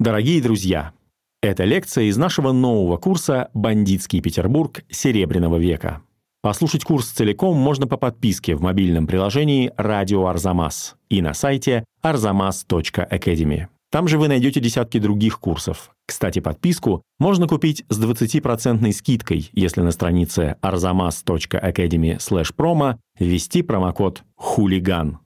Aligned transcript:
Дорогие 0.00 0.40
друзья, 0.40 0.94
это 1.42 1.64
лекция 1.64 2.04
из 2.04 2.16
нашего 2.16 2.52
нового 2.52 2.96
курса 2.96 3.50
«Бандитский 3.52 4.22
Петербург 4.22 4.82
Серебряного 4.88 5.58
века». 5.58 6.00
Послушать 6.40 6.84
курс 6.84 7.10
целиком 7.10 7.58
можно 7.58 7.86
по 7.86 7.98
подписке 7.98 8.54
в 8.54 8.62
мобильном 8.62 9.06
приложении 9.06 9.70
«Радио 9.76 10.26
Арзамас» 10.26 10.96
и 11.10 11.20
на 11.20 11.34
сайте 11.34 11.84
arzamas.academy. 12.02 13.66
Там 13.90 14.08
же 14.08 14.16
вы 14.16 14.28
найдете 14.28 14.58
десятки 14.60 14.96
других 14.96 15.38
курсов. 15.38 15.90
Кстати, 16.06 16.38
подписку 16.38 17.02
можно 17.18 17.46
купить 17.46 17.84
с 17.90 18.02
20% 18.02 18.90
скидкой, 18.92 19.50
если 19.52 19.82
на 19.82 19.90
странице 19.90 20.56
arzamas.academy 20.62 22.16
promo 22.56 22.96
ввести 23.18 23.60
промокод 23.60 24.22
«Хулиган». 24.36 25.18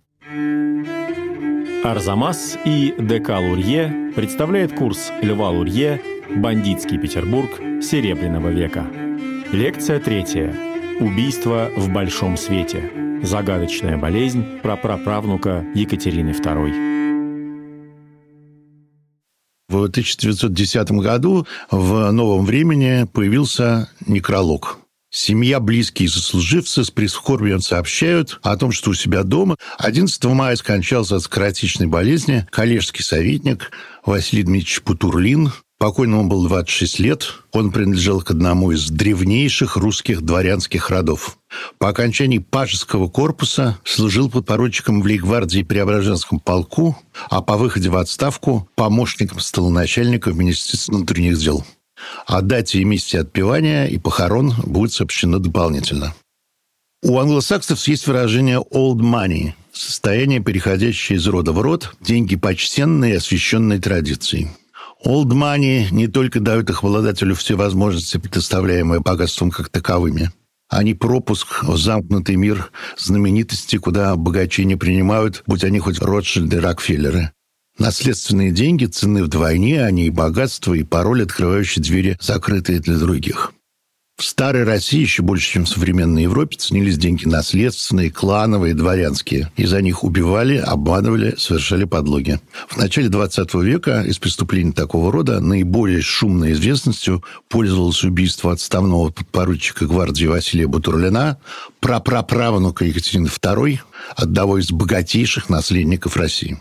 Арзамас 1.85 2.57
и 2.64 2.95
ДК 2.96 3.39
Лурье 3.39 4.11
представляет 4.16 4.75
курс 4.75 5.12
Льва 5.21 5.51
Лурье 5.51 6.01
«Бандитский 6.34 6.97
Петербург 6.97 7.51
Серебряного 7.83 8.48
века». 8.48 8.87
Лекция 9.52 10.01
третья. 10.01 10.56
Убийство 10.98 11.69
в 11.77 11.92
большом 11.92 12.39
свете. 12.39 12.91
Загадочная 13.23 13.98
болезнь 13.98 14.47
прапраправнука 14.62 15.62
Екатерины 15.75 16.30
II. 16.30 16.95
В 19.69 19.83
1910 19.83 20.91
году 20.92 21.47
в 21.70 22.11
«Новом 22.12 22.47
времени» 22.47 23.05
появился 23.12 23.91
некролог– 24.06 24.78
Семья, 25.16 25.60
близкие 25.60 26.09
сослуживцы 26.09 26.82
с 26.82 26.91
прискорбием 26.91 27.60
сообщают 27.60 28.41
о 28.42 28.56
том, 28.56 28.72
что 28.72 28.91
у 28.91 28.95
себя 28.95 29.22
дома 29.22 29.55
11 29.78 30.24
мая 30.24 30.56
скончался 30.56 31.14
от 31.14 31.22
скоротечной 31.22 31.86
болезни 31.86 32.48
коллежский 32.50 33.05
советник 33.05 33.70
Василий 34.05 34.42
Дмитриевич 34.42 34.82
Путурлин. 34.82 35.52
Покойному 35.78 36.24
был 36.24 36.48
26 36.48 36.98
лет. 36.98 37.32
Он 37.52 37.70
принадлежал 37.70 38.22
к 38.22 38.32
одному 38.32 38.72
из 38.72 38.91
древнейших 38.91 39.77
русских 39.77 40.22
дворянских 40.22 40.91
родов. 40.91 41.39
По 41.78 41.91
окончании 41.91 42.39
пажеского 42.39 43.06
корпуса 43.06 43.78
служил 43.84 44.28
подпоручиком 44.28 45.00
в 45.00 45.06
Лейгвардии 45.06 45.62
Преображенском 45.62 46.41
полку, 46.41 46.98
а 47.30 47.41
по 47.41 47.56
выходе 47.56 47.89
в 47.89 47.96
отставку 47.96 48.69
помощником 48.74 49.39
столоначальника 49.39 50.33
в 50.33 50.36
Министерстве 50.36 50.96
внутренних 50.96 51.39
дел. 51.39 51.64
О 52.27 52.41
дате 52.41 52.81
и 52.81 52.84
месте 52.84 53.20
отпевания 53.20 53.87
и 53.87 53.98
похорон 53.98 54.55
будет 54.64 54.92
сообщено 54.92 55.39
дополнительно. 55.39 56.14
У 57.03 57.19
англосаксов 57.19 57.86
есть 57.86 58.06
выражение 58.06 58.64
«old 58.73 59.01
money»– 59.01 59.53
состояние, 59.73 60.41
переходящее 60.41 61.19
из 61.19 61.27
рода 61.27 61.53
в 61.53 61.61
род, 61.61 61.95
деньги 62.01 62.34
почтенные 62.34 63.14
и 63.14 63.17
освященные 63.17 63.78
традицией. 63.78 64.48
Old 65.05 65.28
money 65.28 65.89
не 65.91 66.06
только 66.09 66.41
дают 66.41 66.70
их 66.70 66.83
обладателю 66.83 67.34
все 67.34 67.56
возможности, 67.56 68.17
предоставляемые 68.17 69.01
богатством 69.01 69.51
как 69.51 69.69
таковыми. 69.69 70.31
Они 70.70 70.95
пропуск 70.95 71.62
в 71.62 71.77
замкнутый 71.77 72.36
мир 72.36 72.73
знаменитости, 72.97 73.77
куда 73.77 74.17
богачи 74.17 74.64
не 74.64 74.77
принимают, 74.77 75.42
будь 75.47 75.62
они 75.62 75.79
хоть 75.79 76.01
Ротшильды, 76.01 76.58
Рокфеллеры. 76.58 77.33
Наследственные 77.78 78.53
деньги 78.53 78.86
цены 78.86 79.25
вдвойне, 79.25 79.84
они 79.84 80.06
и 80.06 80.11
богатство, 80.11 80.75
и 80.75 80.84
пароль, 80.84 81.25
открывающий 81.25 81.83
двери, 81.83 82.17
закрытые 82.20 82.78
для 82.78 82.97
других. 82.97 83.53
В 84.17 84.22
старой 84.22 84.62
России 84.62 85.00
еще 85.00 85.25
больше, 85.25 85.50
чем 85.55 85.64
в 85.64 85.69
современной 85.69 86.22
Европе, 86.22 86.56
ценились 86.56 86.98
деньги 86.98 87.27
наследственные, 87.27 88.12
клановые, 88.12 88.72
дворянские. 88.72 89.50
И 89.56 89.67
за 89.67 89.83
них 89.83 90.05
убивали, 90.05 90.56
обманывали, 90.56 91.34
совершали 91.36 91.83
подлоги. 91.83 92.39
В 92.69 92.77
начале 92.77 93.08
20 93.08 93.55
века 93.55 94.02
из 94.02 94.19
преступлений 94.19 94.70
такого 94.70 95.11
рода 95.11 95.41
наиболее 95.41 96.00
шумной 96.00 96.52
известностью 96.52 97.25
пользовалось 97.48 98.05
убийство 98.05 98.52
отставного 98.52 99.11
подпоручика 99.11 99.86
гвардии 99.86 100.27
Василия 100.27 100.69
Бутурлина, 100.69 101.39
прапраправнука 101.80 102.85
Екатерины 102.85 103.27
II, 103.27 103.80
одного 104.14 104.58
из 104.58 104.70
богатейших 104.70 105.48
наследников 105.48 106.17
России. 106.17 106.61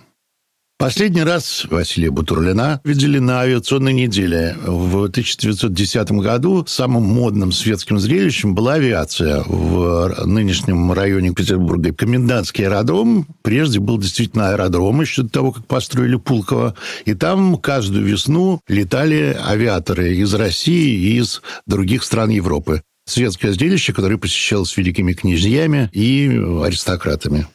Последний 0.83 1.23
раз 1.23 1.65
Василия 1.69 2.11
Бутурлина 2.11 2.81
видели 2.83 3.17
на 3.17 3.39
авиационной 3.39 3.93
неделе. 3.93 4.57
В 4.65 5.05
1910 5.05 6.11
году 6.11 6.65
самым 6.67 7.03
модным 7.03 7.53
светским 7.53 7.99
зрелищем 7.99 8.53
была 8.53 8.73
авиация 8.73 9.43
в 9.45 10.25
нынешнем 10.25 10.91
районе 10.91 11.33
Петербурга. 11.33 11.93
Комендантский 11.93 12.65
аэродром 12.65 13.25
прежде 13.43 13.79
был 13.79 13.97
действительно 13.97 14.49
аэродром 14.49 14.99
еще 14.99 15.21
до 15.23 15.29
того, 15.29 15.51
как 15.53 15.65
построили 15.67 16.17
Пулково. 16.17 16.75
И 17.05 17.13
там 17.13 17.55
каждую 17.55 18.05
весну 18.05 18.59
летали 18.67 19.37
авиаторы 19.41 20.15
из 20.15 20.33
России 20.33 21.13
и 21.13 21.19
из 21.19 21.41
других 21.65 22.03
стран 22.03 22.29
Европы 22.29 22.81
светское 23.05 23.53
зрелище, 23.53 23.93
которое 23.93 24.17
посещалось 24.17 24.75
великими 24.75 25.13
князьями 25.13 25.89
и 25.93 26.27
аристократами. 26.61 27.47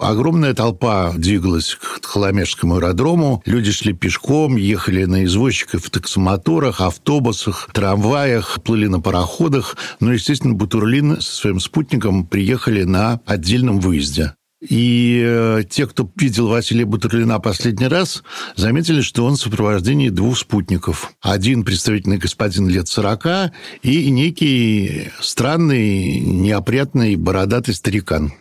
Огромная 0.00 0.54
толпа 0.54 1.12
двигалась 1.12 1.74
к 1.74 2.06
Холомежскому 2.06 2.76
аэродрому. 2.76 3.42
Люди 3.44 3.70
шли 3.70 3.92
пешком, 3.92 4.56
ехали 4.56 5.04
на 5.04 5.24
извозчиках 5.26 5.82
в 5.82 5.90
таксомоторах, 5.90 6.80
автобусах, 6.80 7.68
трамваях, 7.74 8.62
плыли 8.62 8.86
на 8.86 9.00
пароходах. 9.00 9.76
Но, 10.00 10.14
естественно, 10.14 10.54
Бутурлин 10.54 11.20
со 11.20 11.32
своим 11.32 11.60
спутником 11.60 12.26
приехали 12.26 12.84
на 12.84 13.20
отдельном 13.26 13.78
выезде. 13.78 14.32
И 14.66 15.22
э, 15.22 15.62
те, 15.68 15.86
кто 15.86 16.10
видел 16.16 16.48
Василия 16.48 16.86
Бутурлина 16.86 17.38
последний 17.38 17.88
раз, 17.88 18.22
заметили, 18.56 19.02
что 19.02 19.26
он 19.26 19.36
в 19.36 19.40
сопровождении 19.40 20.08
двух 20.08 20.38
спутников. 20.38 21.12
Один 21.20 21.62
представительный 21.62 22.18
господин 22.18 22.68
лет 22.68 22.88
сорока 22.88 23.52
и 23.82 24.10
некий 24.10 25.10
странный, 25.20 26.20
неопрятный, 26.20 27.16
бородатый 27.16 27.74
старикан. 27.74 28.32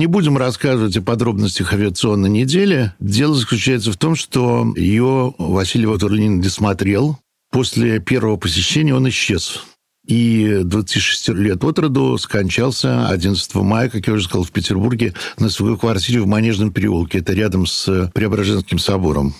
Не 0.00 0.06
будем 0.06 0.38
рассказывать 0.38 0.96
о 0.96 1.02
подробностях 1.02 1.74
авиационной 1.74 2.30
недели. 2.30 2.94
Дело 3.00 3.34
заключается 3.34 3.92
в 3.92 3.98
том, 3.98 4.14
что 4.14 4.72
ее 4.74 5.34
Василий 5.36 5.84
Ватурлин 5.84 6.40
досмотрел. 6.40 7.18
После 7.50 8.00
первого 8.00 8.38
посещения 8.38 8.94
он 8.94 9.10
исчез. 9.10 9.62
И 10.06 10.60
26 10.64 11.28
лет 11.28 11.62
от 11.62 11.78
роду 11.78 12.16
скончался 12.16 13.08
11 13.08 13.54
мая, 13.56 13.90
как 13.90 14.06
я 14.06 14.14
уже 14.14 14.24
сказал, 14.24 14.44
в 14.44 14.52
Петербурге 14.52 15.12
на 15.36 15.50
своей 15.50 15.76
квартире 15.76 16.22
в 16.22 16.26
Манежном 16.26 16.72
переулке. 16.72 17.18
Это 17.18 17.34
рядом 17.34 17.66
с 17.66 18.10
Преображенским 18.14 18.78
собором. 18.78 19.34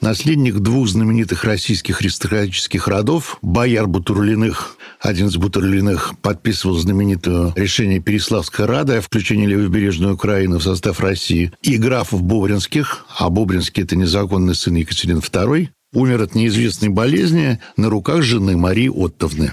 Наследник 0.00 0.58
двух 0.58 0.88
знаменитых 0.88 1.44
российских 1.44 2.00
аристократических 2.00 2.88
родов, 2.88 3.38
бояр 3.42 3.86
Бутурлиных, 3.86 4.76
один 5.00 5.28
из 5.28 5.36
Бутурлиных 5.36 6.14
подписывал 6.20 6.76
знаменитое 6.76 7.52
решение 7.56 8.00
Переславской 8.00 8.66
Рады 8.66 8.96
о 8.96 9.00
включении 9.00 9.46
левобережной 9.46 10.12
Украины 10.12 10.58
в 10.58 10.62
состав 10.62 11.00
России, 11.00 11.52
и 11.62 11.76
графов 11.76 12.22
Бобринских, 12.22 13.06
а 13.18 13.30
Бобринский– 13.30 13.82
это 13.84 13.96
незаконный 13.96 14.54
сын 14.54 14.74
Екатерины 14.74 15.18
II, 15.18 15.68
умер 15.92 16.22
от 16.22 16.34
неизвестной 16.34 16.88
болезни 16.88 17.60
на 17.76 17.88
руках 17.88 18.22
жены 18.22 18.56
Марии 18.56 18.88
Оттовны. 18.88 19.52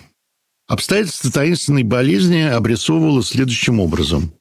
Обстоятельства 0.67 1.31
таинственной 1.31 1.83
болезни 1.83 2.41
обрисовывало 2.41 3.23
следующим 3.23 3.79
образом. 3.79 4.33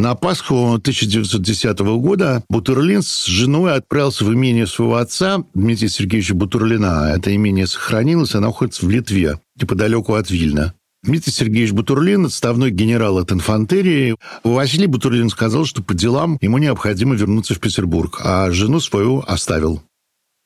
На 0.00 0.14
Пасху 0.14 0.54
1910 0.54 1.78
года 1.98 2.42
Бутурлин 2.48 3.02
с 3.02 3.26
женой 3.26 3.74
отправился 3.74 4.24
в 4.24 4.32
имение 4.32 4.66
своего 4.66 4.96
отца, 4.96 5.44
Дмитрия 5.52 5.90
Сергеевича 5.90 6.34
Бутурлина. 6.34 7.12
Это 7.14 7.36
имение 7.36 7.66
сохранилось, 7.66 8.34
оно 8.34 8.46
находится 8.46 8.86
в 8.86 8.88
Литве, 8.88 9.40
неподалеку 9.60 10.14
от 10.14 10.30
Вильна. 10.30 10.72
Дмитрий 11.02 11.32
Сергеевич 11.32 11.72
Бутурлин, 11.72 12.24
отставной 12.24 12.70
генерал 12.70 13.18
от 13.18 13.30
инфантерии. 13.30 14.16
Василий 14.42 14.86
Бутурлин 14.86 15.28
сказал, 15.28 15.66
что 15.66 15.82
по 15.82 15.92
делам 15.92 16.38
ему 16.40 16.56
необходимо 16.56 17.14
вернуться 17.14 17.52
в 17.54 17.60
Петербург, 17.60 18.22
а 18.24 18.50
жену 18.52 18.80
свою 18.80 19.22
оставил. 19.26 19.82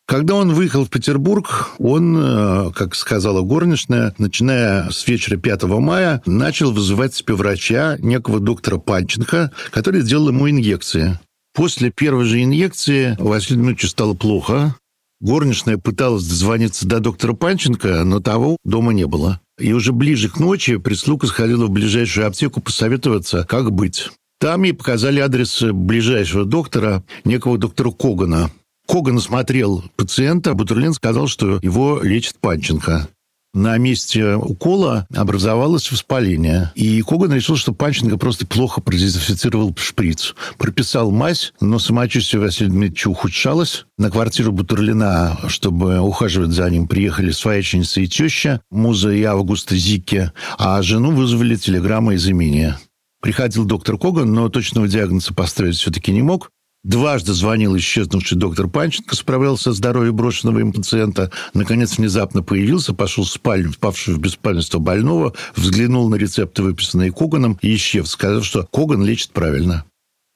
Когда 0.07 0.35
он 0.35 0.53
выехал 0.53 0.85
в 0.85 0.91
Петербург, 0.91 1.71
он, 1.79 2.17
э, 2.19 2.71
как 2.75 2.95
сказала 2.95 3.41
горничная, 3.41 4.15
начиная 4.19 4.91
с 4.91 5.07
вечера 5.09 5.39
5 5.39 5.65
мая, 5.81 6.21
начал 6.27 6.73
вызывать 6.73 7.15
себе 7.15 7.35
врача, 7.35 7.97
некого 8.01 8.39
доктора 8.39 8.77
Панченко, 8.77 9.51
который 9.71 10.03
делал 10.03 10.29
ему 10.29 10.51
инъекции. 10.51 11.19
После 11.55 11.91
первой 11.91 12.27
же 12.27 12.43
инъекции 12.43 13.17
Василию 13.19 13.65
Дмитриевичу 13.65 13.89
стало 13.89 14.13
плохо. 14.15 14.77
Горничная 15.21 15.79
пыталась 15.79 16.27
дозвониться 16.27 16.87
до 16.87 17.01
доктора 17.01 17.33
Панченко, 17.33 18.05
но 18.05 18.21
того 18.21 18.59
дома 18.63 18.93
не 18.93 19.07
было. 19.07 19.41
И 19.59 19.73
уже 19.73 19.93
ближе 19.93 20.29
к 20.29 20.39
ночи 20.39 20.77
прислуга 20.77 21.29
сходила 21.29 21.67
в 21.67 21.71
ближайшую 21.71 22.27
аптеку 22.27 22.61
посоветоваться, 22.61 23.47
как 23.49 23.73
быть. 23.73 24.11
Там 24.39 24.65
ей 24.65 24.75
показали 24.75 25.21
адрес 25.21 25.63
ближайшего 25.63 26.45
доктора, 26.45 27.05
некого 27.25 27.57
доктора 27.57 27.91
Когана. 27.93 28.51
Коган 28.87 29.17
осмотрел 29.17 29.85
пациента, 29.97 30.51
а 30.51 30.55
Бутурлин 30.55 30.93
сказал, 30.93 31.27
что 31.27 31.59
его 31.63 32.01
лечит 32.03 32.39
Панченко. 32.41 33.09
на 33.55 33.79
месте 33.79 34.35
укола 34.35 35.07
образовалось 35.15 35.91
воспаление. 35.91 36.73
И 36.75 37.01
Коган 37.03 37.33
решил, 37.33 37.57
что 37.57 37.73
Панченко 37.73 38.19
просто 38.19 38.47
плохо 38.47 38.81
продезинфицировал 38.81 39.75
шприц. 39.77 40.35
Прописал 40.59 41.11
мазь, 41.13 41.53
но 41.61 41.79
самочувствие 41.79 42.43
Василия 42.43 42.71
Дмитриевича 42.71 43.09
ухудшалось. 43.09 43.87
На 43.97 44.11
квартиру 44.11 44.53
Бутурлина, 44.53 45.39
чтобы 45.49 46.01
ухаживать 46.01 46.51
за 46.51 46.69
ним, 46.69 46.89
приехали 46.89 47.31
свояченица 47.31 48.01
и 48.01 48.09
теща, 48.09 48.61
Муза 48.71 49.11
и 49.11 49.23
Августа 49.23 49.77
Зикке, 49.77 50.33
а 50.59 50.83
жену 50.83 51.13
вызвали 51.13 51.55
телеграммой 51.55 52.17
из 52.17 52.29
имения. 52.29 52.79
Приходил 53.23 53.65
доктор 53.65 53.97
Коган, 53.97 54.35
но 54.35 54.51
точного 54.51 54.87
диагноза 54.87 55.33
поставить 55.33 55.77
все-таки 55.77 56.13
не 56.13 56.21
мог. 56.21 56.51
Дважды 56.85 57.33
звонил 57.33 57.75
исчезнувший 57.79 58.37
доктор 58.37 58.69
Панченко, 58.69 59.17
справлялся 59.17 59.65
со 59.65 59.73
здоровьем 59.73 60.15
брошенного 60.15 60.59
им 60.59 60.71
пациента. 60.71 61.31
Наконец, 61.55 61.97
внезапно 61.97 62.43
появился, 62.43 62.93
пошел 62.93 63.25
в 63.25 63.31
спальню, 63.31 63.73
впавшую 63.73 64.19
в 64.19 64.21
беспамятство 64.21 64.79
больного, 64.79 65.33
взглянул 65.57 66.11
на 66.11 66.17
рецепты, 66.17 66.63
выписанные 66.63 67.11
Коганом, 67.11 67.59
и 67.63 67.75
исчез, 67.75 68.11
сказав, 68.11 68.45
что 68.45 68.69
Коган 68.71 69.03
лечит 69.03 69.31
правильно. 69.31 69.87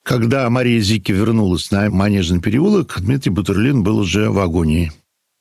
Когда 0.02 0.48
Мария 0.48 0.80
Зики 0.80 1.12
вернулась 1.12 1.70
на 1.70 1.90
Манежный 1.90 2.40
переулок, 2.40 2.96
Дмитрий 2.98 3.30
Бутурлин 3.30 3.82
был 3.82 3.98
уже 3.98 4.30
в 4.30 4.38
агонии. 4.38 4.90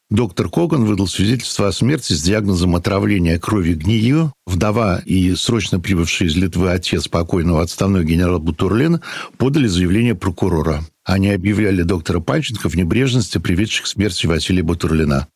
Доктор 0.09 0.49
Коган 0.49 0.85
выдал 0.85 1.07
свидетельство 1.07 1.67
о 1.67 1.73
смерти 1.73 2.13
с 2.13 2.21
диагнозом 2.21 2.77
отравления 2.77 3.39
крови 3.39 3.73
гнию. 3.73 4.31
Вдова 4.45 5.01
и 5.05 5.35
срочно 5.35 5.81
прибывший 5.81 6.27
из 6.27 6.35
Литвы 6.37 6.71
отец 6.71 7.09
покойного 7.09 7.61
отставной 7.61 8.05
генерал 8.05 8.39
Бутурлин 8.39 9.01
подали 9.37 9.67
заявление 9.67 10.15
прокурора. 10.15 10.85
Они 11.03 11.29
объявляли 11.29 11.81
доктора 11.81 12.21
Панченко 12.21 12.69
в 12.69 12.75
небрежности, 12.75 13.37
приведших 13.37 13.83
к 13.83 13.87
смерти 13.87 14.27
Василия 14.27 14.63
Бутурлина. 14.63 15.27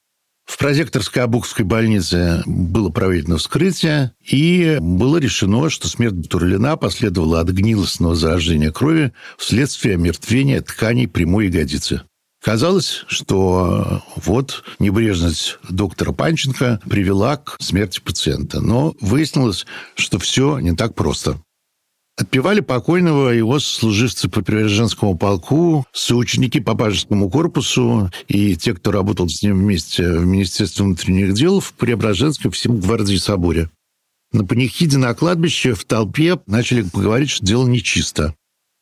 В 0.45 0.57
прозекторской 0.57 1.23
Абухской 1.23 1.65
больнице 1.65 2.41
было 2.45 2.89
проведено 2.89 3.37
вскрытие, 3.37 4.13
и 4.25 4.77
было 4.79 5.17
решено, 5.17 5.69
что 5.69 5.89
смерть 5.89 6.13
Бутурлина 6.13 6.77
последовала 6.77 7.41
от 7.41 7.49
гнилостного 7.49 8.15
заражения 8.15 8.71
крови 8.71 9.11
вследствие 9.37 9.95
омертвения 9.95 10.61
тканей 10.61 11.07
прямой 11.09 11.47
ягодицы. 11.47 12.01
Казалось, 12.41 13.03
что 13.07 14.01
вот 14.15 14.63
небрежность 14.79 15.59
доктора 15.69 16.11
Панченко 16.11 16.79
привела 16.89 17.37
к 17.37 17.57
смерти 17.59 17.99
пациента. 17.99 18.61
Но 18.61 18.95
выяснилось, 18.99 19.67
что 19.95 20.17
все 20.17 20.57
не 20.59 20.75
так 20.75 20.95
просто. 20.95 21.39
Отпевали 22.17 22.59
покойного 22.59 23.29
его 23.29 23.59
служивцы 23.59 24.27
по 24.27 24.41
Преображенскому 24.41 25.17
полку, 25.17 25.85
соученики 25.93 26.59
по 26.59 26.75
Пажескому 26.75 27.29
корпусу 27.29 28.11
и 28.27 28.55
те, 28.55 28.73
кто 28.73 28.91
работал 28.91 29.29
с 29.29 29.41
ним 29.41 29.59
вместе 29.59 30.11
в 30.11 30.25
Министерстве 30.25 30.85
внутренних 30.85 31.33
дел 31.33 31.59
в 31.59 31.73
Преображенском 31.73 32.51
всем 32.51 32.79
гвардии 32.79 33.15
соборе. 33.15 33.69
На 34.33 34.45
панихиде 34.45 34.97
на 34.97 35.13
кладбище 35.13 35.73
в 35.73 35.85
толпе 35.85 36.39
начали 36.47 36.81
поговорить, 36.83 37.29
что 37.29 37.45
дело 37.45 37.67
нечисто. 37.67 38.33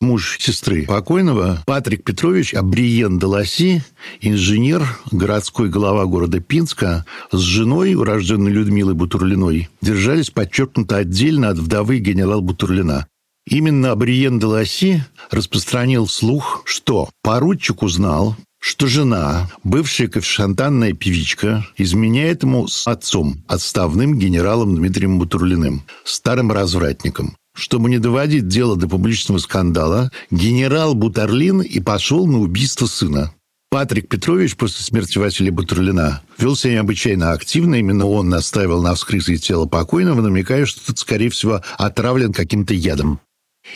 Муж 0.01 0.37
сестры 0.39 0.85
покойного, 0.85 1.61
Патрик 1.65 2.05
Петрович 2.05 2.53
Абриен 2.53 3.19
Деласи, 3.19 3.83
инженер, 4.21 4.87
городской 5.11 5.67
глава 5.67 6.05
города 6.05 6.39
Пинска, 6.39 7.05
с 7.33 7.39
женой, 7.39 7.95
урожденной 7.95 8.49
Людмилой 8.49 8.93
Бутурлиной, 8.93 9.67
держались 9.81 10.29
подчеркнуто 10.29 10.95
отдельно 10.95 11.49
от 11.49 11.57
вдовы 11.57 11.97
генерал 11.97 12.39
Бутурлина. 12.39 13.07
Именно 13.45 13.91
Абриен 13.91 14.39
де 14.39 14.45
Ласси 14.45 15.03
распространил 15.31 16.07
слух, 16.07 16.61
что 16.63 17.09
поручик 17.21 17.83
узнал, 17.83 18.37
что 18.57 18.87
жена, 18.87 19.49
бывшая 19.65 20.07
кофешантанная 20.07 20.93
певичка, 20.93 21.65
изменяет 21.75 22.43
ему 22.43 22.69
с 22.69 22.87
отцом, 22.87 23.43
отставным 23.49 24.17
генералом 24.17 24.77
Дмитрием 24.77 25.19
Бутурлиным, 25.19 25.83
старым 26.05 26.53
развратником. 26.53 27.35
Чтобы 27.59 27.89
не 27.89 27.99
доводить 27.99 28.47
дело 28.47 28.77
до 28.77 28.87
публичного 28.87 29.37
скандала, 29.37 30.11
генерал 30.31 30.95
Бутарлин 30.95 31.59
и 31.59 31.81
пошел 31.81 32.25
на 32.25 32.39
убийство 32.39 32.85
сына. 32.85 33.33
Патрик 33.69 34.07
Петрович 34.07 34.55
после 34.55 34.81
смерти 34.81 35.17
Василия 35.17 35.51
Бутурлина 35.51 36.21
вел 36.37 36.55
себя 36.55 36.75
необычайно 36.75 37.33
активно. 37.33 37.75
Именно 37.75 38.05
он 38.07 38.29
настаивал 38.29 38.81
на 38.81 38.95
вскрытии 38.95 39.35
тела 39.35 39.65
покойного, 39.65 40.21
намекая, 40.21 40.65
что 40.65 40.85
тот, 40.85 40.99
скорее 40.99 41.29
всего, 41.29 41.61
отравлен 41.77 42.31
каким-то 42.31 42.73
ядом. 42.73 43.19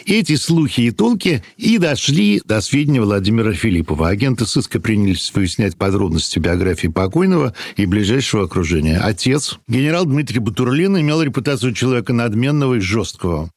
Эти 0.05 0.37
слухи 0.37 0.79
и 0.79 0.91
толки 0.91 1.43
и 1.57 1.77
дошли 1.77 2.41
до 2.45 2.61
сведения 2.61 3.01
Владимира 3.01 3.51
Филиппова. 3.51 4.07
Агенты 4.07 4.45
сыска 4.45 4.79
принялись 4.79 5.29
выяснять 5.35 5.75
подробности 5.75 6.39
биографии 6.39 6.87
покойного 6.87 7.53
и 7.75 7.85
ближайшего 7.85 8.45
окружения. 8.45 8.97
Отец, 8.99 9.59
генерал 9.67 10.05
Дмитрий 10.05 10.39
Бутурлин, 10.39 10.97
имел 10.97 11.21
репутацию 11.21 11.73
человека 11.73 12.13
надменного 12.13 12.75
и 12.75 12.79
жесткого. 12.79 13.51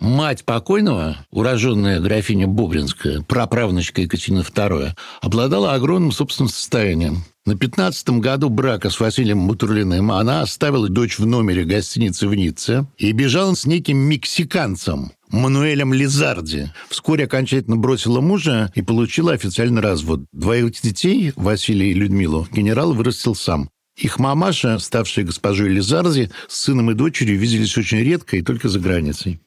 Мать 0.00 0.44
покойного, 0.44 1.24
уроженная 1.30 2.00
графиня 2.00 2.46
Бобринская, 2.46 3.22
праправнучка 3.22 4.02
Екатерина 4.02 4.40
II, 4.40 4.92
обладала 5.22 5.72
огромным 5.74 6.12
собственным 6.12 6.50
состоянием. 6.50 7.24
На 7.46 7.56
пятнадцатом 7.56 8.20
году 8.20 8.48
брака 8.48 8.90
с 8.90 8.98
Василием 8.98 9.46
Бутурлиным 9.46 10.10
она 10.10 10.42
оставила 10.42 10.88
дочь 10.88 11.18
в 11.18 11.26
номере 11.26 11.64
гостиницы 11.64 12.26
в 12.26 12.34
Ницце 12.34 12.86
и 12.98 13.12
бежала 13.12 13.54
с 13.54 13.66
неким 13.66 13.98
мексиканцем, 13.98 15.12
Мануэлем 15.30 15.92
Лизарди. 15.92 16.72
Вскоре 16.88 17.24
окончательно 17.24 17.76
бросила 17.76 18.20
мужа 18.20 18.72
и 18.74 18.82
получила 18.82 19.32
официальный 19.32 19.82
развод. 19.82 20.20
Двоих 20.32 20.72
детей, 20.80 21.32
Василия 21.36 21.90
и 21.90 21.94
Людмилу, 21.94 22.46
генерал 22.52 22.92
вырастил 22.94 23.34
сам. 23.34 23.70
Их 23.96 24.18
мамаша, 24.18 24.78
ставшая 24.80 25.24
госпожой 25.24 25.68
Лизарди, 25.68 26.30
с 26.48 26.60
сыном 26.60 26.90
и 26.90 26.94
дочерью 26.94 27.38
виделись 27.38 27.76
очень 27.78 27.98
редко 27.98 28.36
и 28.36 28.42
только 28.42 28.68
за 28.68 28.80
границей. 28.80 29.40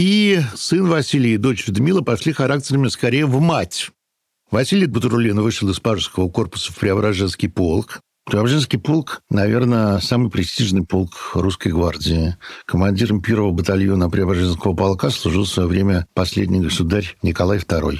И 0.00 0.40
сын 0.56 0.86
Василий 0.88 1.34
и 1.34 1.36
дочь 1.36 1.66
Людмила 1.66 2.00
пошли 2.00 2.32
характерами 2.32 2.88
скорее 2.88 3.26
в 3.26 3.38
мать. 3.38 3.90
Василий 4.50 4.86
Батурулин 4.86 5.38
вышел 5.38 5.68
из 5.68 5.78
Пажеского 5.78 6.30
корпуса 6.30 6.72
в 6.72 6.78
Преображенский 6.78 7.50
полк. 7.50 8.00
Преображенский 8.24 8.78
полк, 8.78 9.20
наверное, 9.28 9.98
самый 9.98 10.30
престижный 10.30 10.86
полк 10.86 11.32
русской 11.34 11.68
гвардии. 11.68 12.38
Командиром 12.64 13.20
первого 13.20 13.50
батальона 13.50 14.08
Преображенского 14.08 14.72
полка 14.72 15.10
служил 15.10 15.44
в 15.44 15.48
свое 15.50 15.68
время 15.68 16.06
последний 16.14 16.60
государь 16.60 17.14
Николай 17.22 17.58
II. 17.58 17.98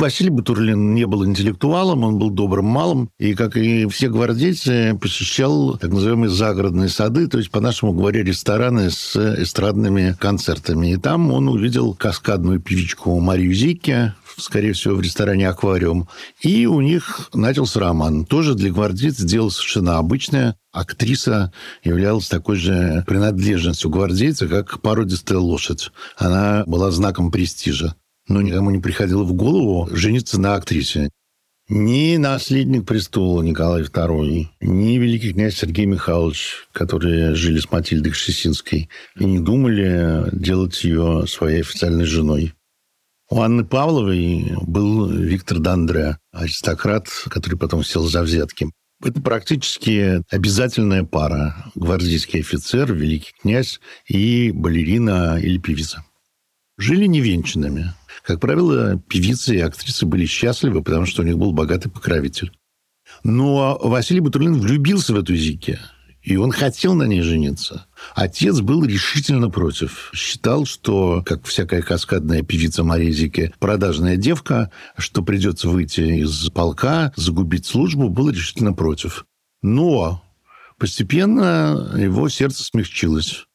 Василий 0.00 0.30
Батурлин 0.30 0.94
не 0.94 1.06
был 1.06 1.26
интеллектуалом, 1.26 2.04
он 2.04 2.18
был 2.18 2.30
добрым 2.30 2.66
малым, 2.66 3.10
и, 3.18 3.34
как 3.34 3.56
и 3.56 3.86
все 3.86 4.08
гвардейцы, 4.08 4.96
посещал 5.00 5.76
так 5.76 5.90
называемые 5.90 6.30
загородные 6.30 6.88
сады, 6.88 7.26
то 7.26 7.38
есть, 7.38 7.50
по-нашему 7.50 7.92
говоря, 7.92 8.22
рестораны 8.22 8.90
с 8.90 9.16
эстрадными 9.16 10.16
концертами. 10.20 10.92
И 10.92 10.96
там 10.96 11.32
он 11.32 11.48
увидел 11.48 11.94
каскадную 11.94 12.60
певичку 12.60 13.18
Марию 13.18 13.52
Зикке, 13.52 14.14
скорее 14.36 14.72
всего, 14.72 14.94
в 14.94 15.00
ресторане 15.00 15.48
«Аквариум». 15.48 16.08
И 16.42 16.66
у 16.66 16.80
них 16.80 17.28
начался 17.34 17.80
роман. 17.80 18.24
Тоже 18.24 18.54
для 18.54 18.70
гвардейцев 18.70 19.26
дело 19.26 19.48
совершенно 19.48 19.98
обычное. 19.98 20.56
Актриса 20.72 21.52
являлась 21.82 22.28
такой 22.28 22.56
же 22.56 23.02
принадлежностью 23.06 23.90
гвардейца, 23.90 24.46
как 24.46 24.80
породистая 24.80 25.38
лошадь. 25.38 25.90
Она 26.16 26.62
была 26.66 26.92
знаком 26.92 27.32
престижа 27.32 27.96
но 28.28 28.42
никому 28.42 28.70
не 28.70 28.78
приходило 28.78 29.24
в 29.24 29.32
голову 29.32 29.88
жениться 29.90 30.40
на 30.40 30.54
актрисе. 30.54 31.10
Ни 31.70 32.16
наследник 32.16 32.86
престола 32.86 33.42
Николай 33.42 33.82
II, 33.82 34.46
ни 34.62 34.96
великий 34.96 35.32
князь 35.32 35.56
Сергей 35.56 35.84
Михайлович, 35.84 36.66
которые 36.72 37.34
жили 37.34 37.58
с 37.58 37.70
Матильдой 37.70 38.12
Кшесинской, 38.12 38.88
не 39.16 39.38
думали 39.38 40.30
делать 40.32 40.82
ее 40.82 41.26
своей 41.26 41.60
официальной 41.60 42.06
женой. 42.06 42.54
У 43.30 43.40
Анны 43.42 43.66
Павловой 43.66 44.50
был 44.62 45.10
Виктор 45.10 45.58
Дандре, 45.58 46.16
аристократ, 46.32 47.08
который 47.28 47.58
потом 47.58 47.84
сел 47.84 48.06
за 48.06 48.22
взятки. 48.22 48.70
Это 49.04 49.20
практически 49.20 50.22
обязательная 50.34 51.04
пара. 51.04 51.70
Гвардейский 51.74 52.40
офицер, 52.40 52.94
великий 52.94 53.32
князь 53.42 53.80
и 54.06 54.50
балерина 54.52 55.38
или 55.38 55.58
певица. 55.58 56.02
Жили 56.78 57.04
невенчанными. 57.04 57.92
Как 58.28 58.40
правило, 58.40 58.98
певицы 59.08 59.56
и 59.56 59.60
актрисы 59.60 60.04
были 60.04 60.26
счастливы, 60.26 60.82
потому 60.82 61.06
что 61.06 61.22
у 61.22 61.24
них 61.24 61.38
был 61.38 61.52
богатый 61.52 61.88
покровитель. 61.88 62.52
Но 63.24 63.78
Василий 63.82 64.20
Батурлин 64.20 64.60
влюбился 64.60 65.14
в 65.14 65.18
эту 65.18 65.34
Зике, 65.34 65.80
и 66.20 66.36
он 66.36 66.52
хотел 66.52 66.92
на 66.92 67.04
ней 67.04 67.22
жениться. 67.22 67.86
Отец 68.14 68.60
был 68.60 68.84
решительно 68.84 69.48
против. 69.48 70.10
Считал, 70.12 70.66
что, 70.66 71.22
как 71.24 71.46
всякая 71.46 71.80
каскадная 71.80 72.42
певица 72.42 72.84
Мария 72.84 73.12
Зике, 73.12 73.54
продажная 73.60 74.18
девка, 74.18 74.70
что 74.98 75.22
придется 75.22 75.70
выйти 75.70 76.20
из 76.20 76.50
полка, 76.50 77.14
загубить 77.16 77.64
службу, 77.64 78.10
был 78.10 78.28
решительно 78.28 78.74
против. 78.74 79.24
Но 79.62 80.22
постепенно 80.76 81.94
его 81.96 82.28
сердце 82.28 82.62
смягчилось. 82.62 83.47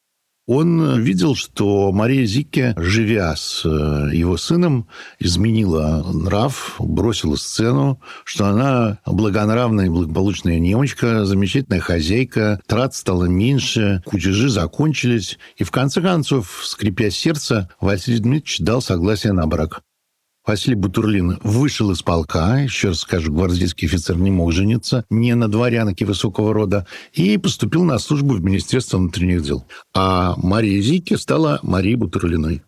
Он 0.46 1.00
видел, 1.00 1.34
что 1.34 1.90
Мария 1.90 2.26
Зикке, 2.26 2.74
живя 2.76 3.34
с 3.34 3.62
э, 3.64 4.14
его 4.14 4.36
сыном, 4.36 4.88
изменила 5.18 6.04
нрав, 6.12 6.74
бросила 6.78 7.36
сцену, 7.36 7.98
что 8.24 8.46
она 8.46 8.98
благонравная 9.06 9.86
и 9.86 9.88
благополучная 9.88 10.58
немочка, 10.58 11.24
замечательная 11.24 11.80
хозяйка, 11.80 12.60
трат 12.66 12.94
стало 12.94 13.24
меньше, 13.24 14.02
кутежи 14.04 14.50
закончились, 14.50 15.38
и 15.56 15.64
в 15.64 15.70
конце 15.70 16.02
концов, 16.02 16.60
скрипя 16.62 17.08
сердце, 17.08 17.70
Василий 17.80 18.18
Дмитриевич 18.18 18.60
дал 18.60 18.82
согласие 18.82 19.32
на 19.32 19.46
брак. 19.46 19.80
Василий 20.46 20.76
Бутурлин 20.76 21.38
вышел 21.42 21.90
из 21.90 22.02
полка, 22.02 22.58
еще 22.58 22.88
раз 22.88 23.00
скажу, 23.00 23.32
гвардейский 23.32 23.88
офицер 23.88 24.16
не 24.16 24.30
мог 24.30 24.52
жениться, 24.52 25.06
не 25.08 25.34
на 25.34 25.48
дворянке 25.48 26.04
высокого 26.04 26.52
рода, 26.52 26.86
и 27.14 27.38
поступил 27.38 27.82
на 27.84 27.98
службу 27.98 28.34
в 28.34 28.44
Министерство 28.44 28.98
внутренних 28.98 29.42
дел. 29.42 29.64
А 29.94 30.34
Мария 30.36 30.82
Зики 30.82 31.14
стала 31.14 31.60
Марией 31.62 31.94
Бутурлиной. 31.96 32.62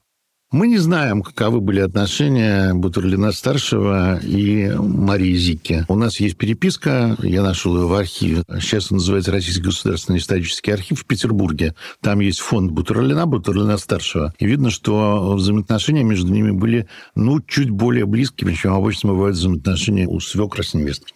Мы 0.53 0.69
не 0.69 0.79
знаем, 0.79 1.23
каковы 1.23 1.61
были 1.61 1.81
отношения 1.81 2.73
Бутурлина-старшего 2.73 4.21
и 4.21 4.71
Марии 4.79 5.35
Зикки. 5.35 5.85
У 5.88 5.97
нас 5.97 6.21
есть 6.21 6.37
переписка, 6.37 7.17
я 7.21 7.43
нашел 7.43 7.76
ее 7.76 7.88
в 7.88 7.95
архиве. 7.95 8.45
Сейчас 8.61 8.93
он 8.93 8.99
называется 8.99 9.33
Российский 9.33 9.62
государственный 9.62 10.21
исторический 10.21 10.71
архив 10.71 11.00
в 11.00 11.05
Петербурге. 11.05 11.75
Там 12.00 12.21
есть 12.21 12.38
фонд 12.38 12.71
Бутурлина, 12.71 13.26
Бутурлина-старшего. 13.26 14.35
И 14.38 14.47
видно, 14.47 14.71
что 14.71 15.35
взаимоотношения 15.35 16.05
между 16.05 16.33
ними 16.33 16.53
были, 16.53 16.87
ну, 17.17 17.41
чуть 17.41 17.71
более 17.71 18.07
близкими, 18.07 18.53
чем 18.53 18.75
обычно 18.75 19.09
бывают 19.09 19.37
взаимоотношения 19.37 20.07
у 20.07 20.21
свекра 20.21 20.62
с 20.62 20.75
невесткой. 20.75 21.16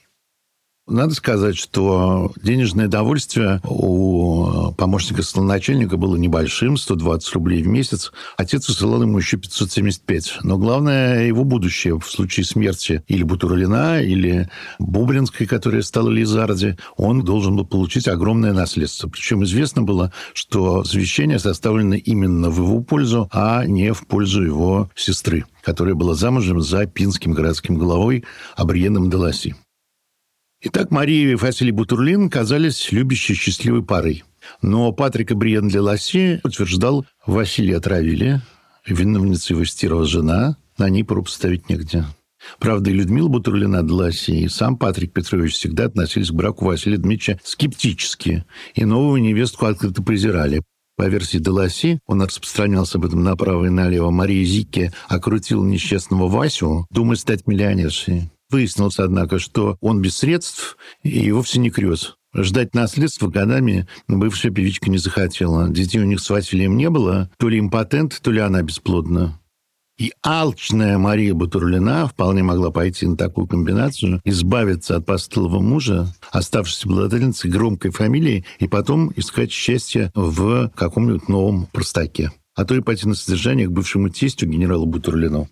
Надо 0.91 1.15
сказать, 1.15 1.57
что 1.57 2.33
денежное 2.43 2.89
довольствие 2.89 3.61
у 3.63 4.73
помощника 4.77 5.23
столоначальника 5.23 5.97
было 5.97 6.17
небольшим, 6.17 6.77
120 6.77 7.33
рублей 7.35 7.63
в 7.63 7.69
месяц. 7.69 8.11
Отец 8.37 8.69
высылал 8.69 9.03
ему 9.03 9.19
еще 9.19 9.37
575. 9.37 10.39
Но 10.43 10.59
главное, 10.59 11.27
его 11.29 11.45
будущее 11.45 11.97
в 11.97 12.11
случае 12.11 12.45
смерти 12.45 13.05
или 13.07 13.23
Бутурлина, 13.23 14.03
или 14.03 14.51
Бублинской, 14.81 15.47
которая 15.47 15.83
стала 15.83 16.11
Лизарди, 16.11 16.77
он 16.97 17.23
должен 17.23 17.55
был 17.55 17.67
получить 17.67 18.09
огромное 18.09 18.53
наследство. 18.53 19.09
Причем 19.09 19.45
известно 19.45 19.83
было, 19.83 20.13
что 20.35 20.83
завещание 20.83 21.39
составлено 21.39 21.95
именно 21.95 22.51
в 22.51 22.59
его 22.59 22.81
пользу, 22.83 23.29
а 23.33 23.65
не 23.65 23.93
в 23.93 24.07
пользу 24.09 24.43
его 24.43 24.91
сестры 24.97 25.45
которая 25.63 25.95
была 25.95 26.15
замужем 26.15 26.63
за 26.63 26.87
пинским 26.87 27.33
городским 27.33 27.77
головой 27.77 28.25
Абриеном 28.57 29.11
Деласи. 29.11 29.55
Итак, 30.63 30.91
Мария 30.91 31.33
и 31.33 31.35
Василий 31.37 31.71
Бутурлин 31.73 32.29
казались 32.29 32.93
любящей 32.93 33.35
счастливой 33.35 33.83
парой. 33.83 34.25
Но 34.61 34.93
Патрик 34.93 35.31
и 35.31 35.35
Бриен 35.35 35.69
де 35.69 35.81
Ласси 35.81 36.41
утверждал, 36.45 37.07
Василия 37.25 37.79
отравили, 37.79 38.43
виновница 38.87 39.55
его 39.55 39.65
стирова 39.65 40.05
жена, 40.05 40.59
на 40.77 40.91
ней 40.91 41.03
проб 41.03 41.31
ставить 41.31 41.71
негде. 41.71 42.05
Правда, 42.59 42.91
и 42.91 42.93
Людмила 42.93 43.29
Бутурлина 43.29 43.83
де 43.83 43.93
Ласси, 43.93 44.33
и 44.33 44.49
сам 44.49 44.77
Патрик 44.77 45.15
Петрович 45.15 45.55
всегда 45.55 45.87
относились 45.87 46.31
к 46.31 46.35
браку 46.35 46.67
Василия 46.67 46.99
Дмитриевича 46.99 47.41
скептически, 47.43 48.45
и 48.75 48.85
новую 48.85 49.23
невестку 49.23 49.65
открыто 49.65 50.03
презирали. 50.03 50.63
По 50.97 51.09
версии 51.09 51.39
Деласи, 51.39 52.01
он 52.07 52.21
распространялся 52.21 52.99
об 52.99 53.07
этом 53.07 53.25
направо 53.25 53.65
и 53.65 53.71
налево. 53.71 54.11
Мария 54.11 54.45
Зикке 54.45 54.93
окрутила 55.09 55.65
несчастного 55.65 56.29
Васю, 56.29 56.87
думая 56.91 57.17
стать 57.17 57.47
миллионершей. 57.47 58.31
Выяснилось, 58.51 58.99
однако, 58.99 59.39
что 59.39 59.77
он 59.81 60.03
без 60.03 60.17
средств 60.17 60.77
и 61.03 61.31
вовсе 61.31 61.61
не 61.61 61.71
крез. 61.71 62.17
Ждать 62.35 62.75
наследства 62.75 63.29
годами 63.29 63.89
бывшая 64.07 64.51
певичка 64.51 64.91
не 64.91 64.99
захотела. 64.99 65.69
Детей 65.69 66.01
у 66.01 66.05
них 66.05 66.21
с 66.21 66.31
Василием 66.31 66.77
не 66.77 66.89
было. 66.91 67.31
То 67.39 67.49
ли 67.49 67.59
импотент, 67.59 68.21
то 68.23 68.31
ли 68.31 68.41
она 68.41 68.63
бесплодна. 68.63 69.41
И 69.99 70.13
алчная 70.23 70.97
Мария 70.97 71.35
Батурлина 71.35 72.07
вполне 72.07 72.43
могла 72.43 72.71
пойти 72.71 73.07
на 73.07 73.19
такую 73.19 73.47
комбинацию, 73.47 74.23
избавиться 74.25 74.97
от 74.97 75.05
постылого 75.05 75.61
мужа, 75.61 76.07
оставшись 76.31 76.87
обладательницей 76.87 77.51
громкой 77.51 77.91
фамилии, 77.91 78.47
и 78.61 78.67
потом 78.67 79.13
искать 79.17 79.53
счастье 79.53 80.11
в 80.15 80.71
каком-нибудь 80.75 81.29
новом 81.29 81.67
простаке. 81.67 82.33
А 82.55 82.65
то 82.65 82.75
и 82.75 82.81
пойти 82.81 83.07
на 83.07 83.15
содержание 83.15 83.67
к 83.67 83.73
бывшему 83.73 84.09
тестю 84.09 84.47
генералу 84.47 84.87
Бутурлину. 84.87 85.49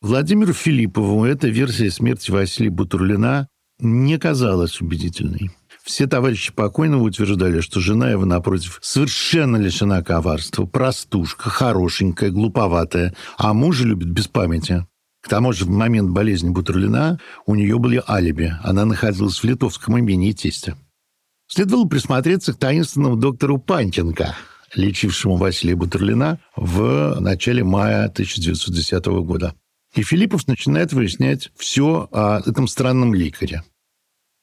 Владимиру 0.00 0.52
Филиппову 0.52 1.24
эта 1.24 1.48
версия 1.48 1.90
смерти 1.90 2.30
Василия 2.30 2.70
Бутурлина 2.70 3.48
не 3.80 4.16
казалась 4.16 4.80
убедительной. 4.80 5.50
Все 5.82 6.06
товарищи 6.06 6.52
покойного 6.52 7.02
утверждали, 7.02 7.60
что 7.60 7.80
жена 7.80 8.08
его, 8.10 8.24
напротив, 8.24 8.78
совершенно 8.80 9.56
лишена 9.56 10.02
коварства, 10.02 10.66
простушка, 10.66 11.50
хорошенькая, 11.50 12.30
глуповатая, 12.30 13.12
а 13.38 13.52
мужа 13.52 13.84
любит 13.84 14.10
без 14.10 14.28
памяти. 14.28 14.86
К 15.20 15.28
тому 15.28 15.52
же 15.52 15.64
в 15.64 15.70
момент 15.70 16.10
болезни 16.10 16.50
Бутурлина 16.50 17.18
у 17.46 17.56
нее 17.56 17.78
были 17.80 18.00
алиби. 18.08 18.54
Она 18.62 18.84
находилась 18.84 19.42
в 19.42 19.44
литовском 19.44 19.98
имении 19.98 20.30
тестя. 20.30 20.76
Следовало 21.48 21.88
присмотреться 21.88 22.52
к 22.52 22.58
таинственному 22.58 23.16
доктору 23.16 23.58
Панченко, 23.58 24.36
лечившему 24.76 25.36
Василия 25.36 25.74
Бутурлина 25.74 26.38
в 26.54 27.18
начале 27.18 27.64
мая 27.64 28.04
1910 28.04 29.04
года. 29.24 29.54
И 29.94 30.02
Филиппов 30.02 30.46
начинает 30.46 30.92
выяснять 30.92 31.50
все 31.56 32.08
о 32.12 32.40
этом 32.44 32.68
странном 32.68 33.14
ликаре. 33.14 33.62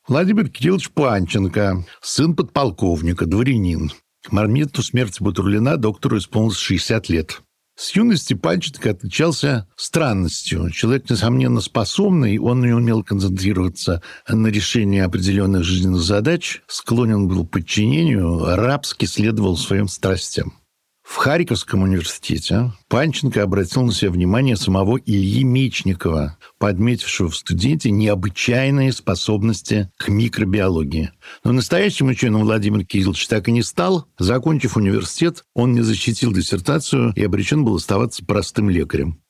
Владимир 0.08 0.50
Кириллович 0.50 0.92
Панченко, 0.92 1.86
сын 2.02 2.36
подполковника, 2.36 3.26
дворянин. 3.26 3.92
К 4.24 4.32
моменту 4.32 4.84
смерти 4.84 5.22
Бутурлина 5.22 5.78
доктору 5.78 6.18
исполнилось 6.18 6.58
60 6.58 7.10
лет. 7.10 7.42
С 7.78 7.94
юности 7.96 8.34
Панченко 8.34 8.92
отличался 8.92 9.68
странностью. 9.76 10.70
Человек, 10.72 11.10
несомненно, 11.10 11.60
способный, 11.60 12.38
он 12.38 12.62
не 12.62 12.72
умел 12.72 13.04
концентрироваться 13.04 14.02
на 14.30 14.48
решении 14.48 15.02
определенных 15.02 15.64
жизненных 15.64 16.02
задач, 16.02 16.62
склонен 16.68 17.28
был 17.28 17.46
к 17.46 17.52
подчинению, 17.52 18.56
рабски 18.56 19.06
следовал 19.06 19.58
своим 19.58 19.90
страстям. 19.90 20.54
В 21.06 21.18
Харьковском 21.18 21.84
университете 21.84 22.74
Панченко 22.88 23.44
обратил 23.44 23.84
на 23.84 23.94
себя 23.94 24.10
внимание 24.10 24.56
самого 24.56 24.98
Ильи 24.98 25.44
Мечникова, 25.44 26.38
подметившего 26.58 27.30
в 27.30 27.36
студенте 27.36 27.92
необычайные 27.92 28.92
способности 28.92 29.92
к 29.98 30.10
микробиологии. 30.10 31.12
Но 31.44 31.52
настоящим 31.52 32.08
ученым 32.08 32.42
Владимир 32.42 32.86
Кириллович 32.86 33.28
так 33.28 33.48
и 33.48 33.52
не 33.52 33.62
стал. 33.62 34.08
Закончив 34.18 34.78
университет, 34.78 35.46
он 35.54 35.74
не 35.74 35.82
защитил 35.82 36.34
диссертацию 36.34 37.14
и 37.16 37.24
обречен 37.24 37.64
был 37.64 37.76
оставаться 37.76 38.26
простым 38.26 38.72
лекарем. 38.72 39.22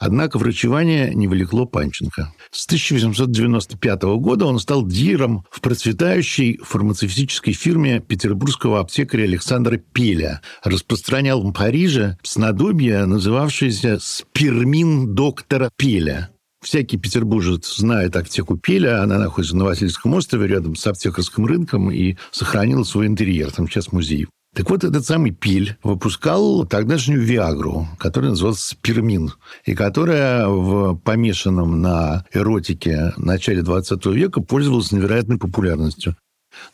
Однако 0.00 0.38
врачевание 0.38 1.14
не 1.14 1.28
влекло 1.28 1.66
Панченко. 1.66 2.32
С 2.50 2.64
1895 2.64 4.02
года 4.18 4.46
он 4.46 4.58
стал 4.58 4.86
диром 4.86 5.44
в 5.50 5.60
процветающей 5.60 6.58
фармацевтической 6.62 7.52
фирме 7.52 8.00
петербургского 8.00 8.80
аптекаря 8.80 9.24
Александра 9.24 9.76
Пеля. 9.76 10.40
Распространял 10.64 11.42
в 11.42 11.52
Париже 11.52 12.16
снадобье, 12.22 13.04
называвшееся 13.04 13.98
«спермин 14.00 15.14
доктора 15.14 15.70
Пеля». 15.76 16.30
Всякий 16.62 16.96
петербуржец 16.96 17.76
знает 17.76 18.16
аптеку 18.16 18.56
Пеля. 18.56 19.02
Она 19.02 19.18
находится 19.18 19.56
на 19.56 19.64
Васильевском 19.64 20.14
острове, 20.14 20.46
рядом 20.46 20.76
с 20.76 20.86
аптекарским 20.86 21.44
рынком, 21.44 21.90
и 21.90 22.16
сохранила 22.30 22.84
свой 22.84 23.06
интерьер. 23.06 23.50
Там 23.50 23.68
сейчас 23.68 23.92
музей. 23.92 24.28
Так 24.54 24.68
вот, 24.68 24.82
этот 24.82 25.06
самый 25.06 25.30
Пиль 25.30 25.76
выпускал 25.84 26.66
тогдашнюю 26.66 27.22
Виагру, 27.22 27.86
которая 27.98 28.30
называлась 28.30 28.60
Спермин, 28.60 29.32
и 29.64 29.74
которая 29.74 30.48
в 30.48 30.96
помешанном 30.96 31.80
на 31.80 32.24
эротике 32.32 33.12
начале 33.16 33.62
20 33.62 34.04
века 34.06 34.40
пользовалась 34.40 34.90
невероятной 34.90 35.38
популярностью. 35.38 36.16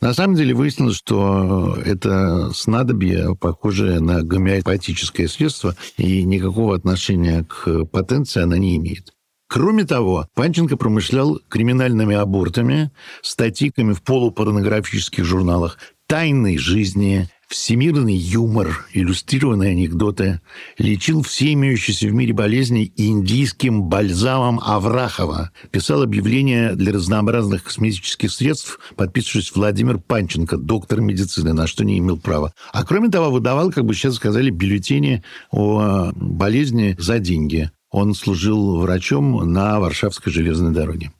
На 0.01 0.13
самом 0.13 0.35
деле 0.35 0.55
выяснилось, 0.55 0.95
что 0.95 1.77
это 1.85 2.51
снадобье, 2.51 3.35
похожее 3.35 3.99
на 3.99 4.23
гомеопатическое 4.23 5.27
средство, 5.27 5.75
и 5.97 6.23
никакого 6.23 6.75
отношения 6.75 7.45
к 7.47 7.85
потенции 7.85 8.41
она 8.41 8.57
не 8.57 8.75
имеет. 8.77 9.13
Кроме 9.47 9.85
того, 9.85 10.27
Панченко 10.33 10.75
промышлял 10.77 11.39
криминальными 11.47 12.15
абортами, 12.15 12.91
статиками 13.21 13.93
в 13.93 14.01
полупорнографических 14.01 15.23
журналах, 15.23 15.77
тайной 16.07 16.57
жизни, 16.57 17.29
всемирный 17.47 18.15
юмор, 18.15 18.85
иллюстрированные 18.93 19.71
анекдоты, 19.71 20.41
лечил 20.77 21.21
все 21.23 21.53
имеющиеся 21.53 22.07
в 22.07 22.13
мире 22.13 22.33
болезни 22.33 22.91
индийским 22.97 23.83
бальзамом 23.83 24.59
Аврахова, 24.63 25.51
писал 25.71 26.03
объявления 26.03 26.73
для 26.73 26.93
разнообразных 26.93 27.63
косметических 27.63 28.31
средств, 28.31 28.79
подписываясь 28.95 29.55
Владимир 29.55 29.97
Панченко, 29.97 30.57
доктор 30.57 31.01
медицины, 31.01 31.53
на 31.53 31.67
что 31.67 31.85
не 31.85 31.97
имел 31.99 32.17
права. 32.17 32.53
А 32.73 32.83
кроме 32.83 33.09
того, 33.09 33.31
выдавал, 33.31 33.71
как 33.71 33.85
бы 33.85 33.93
сейчас 33.93 34.15
сказали, 34.15 34.49
бюллетени 34.49 35.23
о 35.51 36.11
болезни 36.15 36.95
за 36.99 37.19
деньги. 37.19 37.71
Он 37.89 38.13
служил 38.13 38.79
врачом 38.79 39.51
на 39.51 39.79
Варшавской 39.79 40.31
железной 40.31 40.73
дороге. 40.73 41.11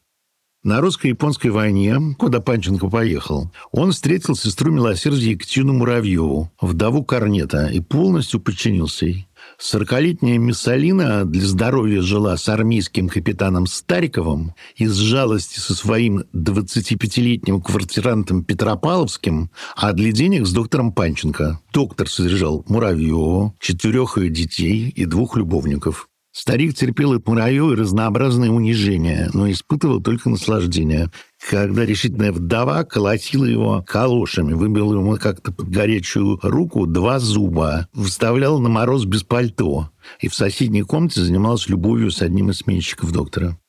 На 0.68 0.82
русско-японской 0.82 1.48
войне, 1.48 1.98
куда 2.18 2.42
Панченко 2.42 2.90
поехал, 2.90 3.50
он 3.72 3.94
встретил 3.94 4.36
сестру 4.36 4.70
милосердия 4.70 5.32
Екатерину 5.32 5.72
Муравьеву, 5.72 6.52
вдову 6.60 7.06
Корнета, 7.06 7.68
и 7.68 7.80
полностью 7.80 8.42
подчинился 8.42 9.06
ей. 9.06 9.30
Сорокалетняя 9.58 10.38
Миссалина 10.38 11.24
для 11.24 11.46
здоровья 11.46 12.02
жила 12.02 12.36
с 12.36 12.50
армейским 12.50 13.08
капитаном 13.08 13.66
Стариковым 13.66 14.56
из 14.76 14.92
жалости 14.92 15.58
со 15.58 15.74
своим 15.74 16.26
25-летним 16.36 17.62
квартирантом 17.62 18.44
Петропавловским, 18.44 19.50
а 19.78 19.94
для 19.94 20.12
денег 20.12 20.46
с 20.46 20.52
доктором 20.52 20.92
Панченко. 20.92 21.62
Доктор 21.72 22.10
содержал 22.10 22.66
Муравьеву, 22.68 23.56
четырех 23.62 24.18
ее 24.18 24.30
детей 24.30 24.90
и 24.90 25.06
двух 25.06 25.38
любовников. 25.38 26.10
Старик 26.38 26.76
терпел 26.76 27.14
от 27.14 27.28
Муравьевой 27.28 27.76
разнообразные 27.76 28.52
унижения, 28.52 29.32
но 29.34 29.50
испытывал 29.50 30.04
только 30.04 30.30
наслаждение. 30.30 31.10
Когда 31.50 31.84
решительная 31.84 32.32
вдова 32.32 32.84
колотила 32.84 33.44
его 33.44 33.82
калошами, 33.82 34.54
выбила 34.54 34.94
ему 34.94 35.18
как-то 35.18 35.52
под 35.52 35.68
горячую 35.68 36.40
руку 36.44 36.86
два 36.86 37.18
зуба, 37.18 37.88
выставляла 37.92 38.60
на 38.60 38.70
мороз 38.70 39.06
без 39.06 39.24
пальто 39.24 39.90
и 40.20 40.28
в 40.28 40.36
соседней 40.36 40.84
комнате 40.84 41.22
занималась 41.22 41.70
любовью 41.70 42.12
с 42.12 42.22
одним 42.22 42.52
из 42.52 42.58
сменщиков 42.58 43.12
доктора. 43.12 43.60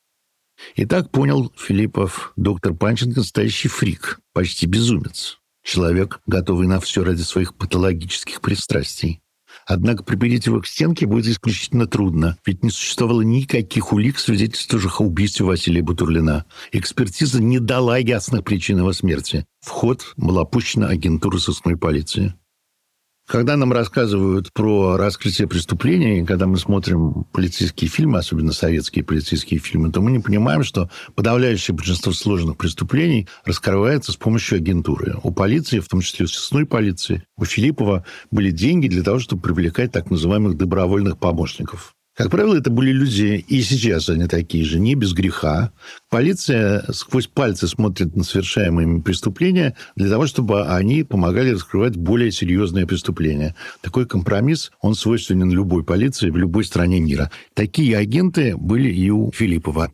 И 0.75 0.85
так 0.85 1.09
понял 1.09 1.51
Филиппов, 1.57 2.33
доктор 2.35 2.75
Панченко, 2.75 3.21
настоящий 3.21 3.67
фрик, 3.67 4.19
почти 4.31 4.67
безумец. 4.67 5.39
Человек, 5.63 6.19
готовый 6.27 6.67
на 6.67 6.79
все 6.79 7.03
ради 7.03 7.23
своих 7.23 7.55
патологических 7.55 8.41
пристрастий. 8.41 9.21
Однако 9.69 10.03
приберить 10.03 10.47
его 10.47 10.61
к 10.61 10.65
стенке 10.65 11.05
будет 11.05 11.27
исключительно 11.27 11.85
трудно, 11.85 12.39
ведь 12.43 12.63
не 12.63 12.71
существовало 12.71 13.21
никаких 13.21 13.93
улик, 13.93 14.17
свидетельствующих 14.17 14.99
о 14.99 15.03
убийстве 15.03 15.45
Василия 15.45 15.83
Бутурлина. 15.83 16.45
Экспертиза 16.71 17.39
не 17.39 17.59
дала 17.59 17.99
ясных 17.99 18.43
причин 18.43 18.79
его 18.79 18.93
смерти. 18.93 19.45
В 19.63 19.69
ход 19.69 20.13
была 20.17 20.43
пущена 20.43 20.87
агентура 20.87 21.37
сыскной 21.37 21.77
полиции. 21.77 22.33
Когда 23.29 23.55
нам 23.57 23.71
рассказывают 23.71 24.51
про 24.53 24.97
раскрытие 24.97 25.47
преступлений, 25.47 26.25
когда 26.25 26.47
мы 26.47 26.57
смотрим 26.57 27.25
полицейские 27.31 27.87
фильмы, 27.87 28.17
особенно 28.17 28.51
советские 28.51 29.05
полицейские 29.05 29.59
фильмы, 29.59 29.91
то 29.91 30.01
мы 30.01 30.09
не 30.09 30.17
понимаем, 30.17 30.63
что 30.63 30.89
подавляющее 31.13 31.75
большинство 31.75 32.11
сложных 32.11 32.57
преступлений 32.57 33.27
раскрывается 33.45 34.13
с 34.13 34.15
помощью 34.15 34.57
агентуры. 34.57 35.17
У 35.21 35.29
полиции, 35.29 35.77
в 35.77 35.87
том 35.87 36.01
числе 36.01 36.25
у 36.25 36.27
сыскной 36.27 36.65
полиции, 36.65 37.23
у 37.37 37.45
Филиппова 37.45 38.03
были 38.31 38.49
деньги 38.49 38.87
для 38.87 39.03
того, 39.03 39.19
чтобы 39.19 39.43
привлекать 39.43 39.91
так 39.91 40.09
называемых 40.09 40.57
добровольных 40.57 41.19
помощников. 41.19 41.93
Как 42.19 42.31
правило, 42.31 42.57
это 42.57 42.69
были 42.69 42.91
люди, 42.91 43.45
и 43.47 43.61
сейчас 43.61 44.09
они 44.09 44.27
такие 44.27 44.65
же, 44.65 44.77
не 44.77 44.93
без 44.93 45.13
греха. 45.13 45.71
Полиция 46.09 46.83
сквозь 46.91 47.27
пальцы 47.27 47.65
смотрит 47.65 48.13
на 48.13 48.25
совершаемые 48.25 49.01
преступления 49.01 49.77
для 49.95 50.09
того, 50.09 50.27
чтобы 50.27 50.67
они 50.67 51.03
помогали 51.03 51.51
раскрывать 51.51 51.95
более 51.95 52.33
серьезные 52.33 52.85
преступления. 52.85 53.55
Такой 53.79 54.05
компромисс, 54.05 54.73
он 54.81 54.95
свойственен 54.95 55.49
любой 55.49 55.85
полиции 55.85 56.29
в 56.29 56.35
любой 56.35 56.65
стране 56.65 56.99
мира. 56.99 57.31
Такие 57.53 57.95
агенты 57.95 58.57
были 58.57 58.91
и 58.91 59.09
у 59.09 59.31
Филиппова. 59.31 59.93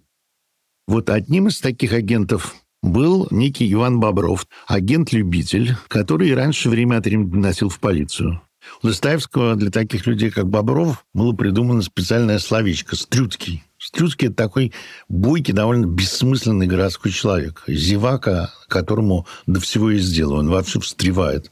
Вот 0.87 1.11
одним 1.11 1.49
из 1.49 1.59
таких 1.59 1.93
агентов 1.93 2.55
был 2.81 3.27
некий 3.29 3.71
Иван 3.71 3.99
Бобров, 3.99 4.47
агент-любитель, 4.65 5.75
который 5.89 6.33
раньше 6.33 6.69
время 6.69 6.97
от 6.97 7.05
времени 7.05 7.35
носил 7.35 7.69
в 7.69 7.79
полицию. 7.79 8.41
У 8.81 8.87
Достоевского 8.87 9.55
для 9.55 9.71
таких 9.71 10.07
людей, 10.07 10.31
как 10.31 10.47
Бобров, 10.47 11.05
было 11.13 11.33
придумано 11.33 11.81
специальное 11.81 12.39
словечко 12.39 12.95
«стрюцкий». 12.95 13.63
Стрюцкий– 13.77 14.27
это 14.29 14.35
такой 14.35 14.73
бойкий, 15.09 15.53
довольно 15.53 15.85
бессмысленный 15.85 16.65
городской 16.65 17.11
человек. 17.11 17.63
Зевака, 17.67 18.51
которому 18.67 19.27
до 19.45 19.59
всего 19.59 19.91
есть 19.91 20.13
дело. 20.13 20.35
Он 20.35 20.49
вообще 20.49 20.79
встревает. 20.79 21.51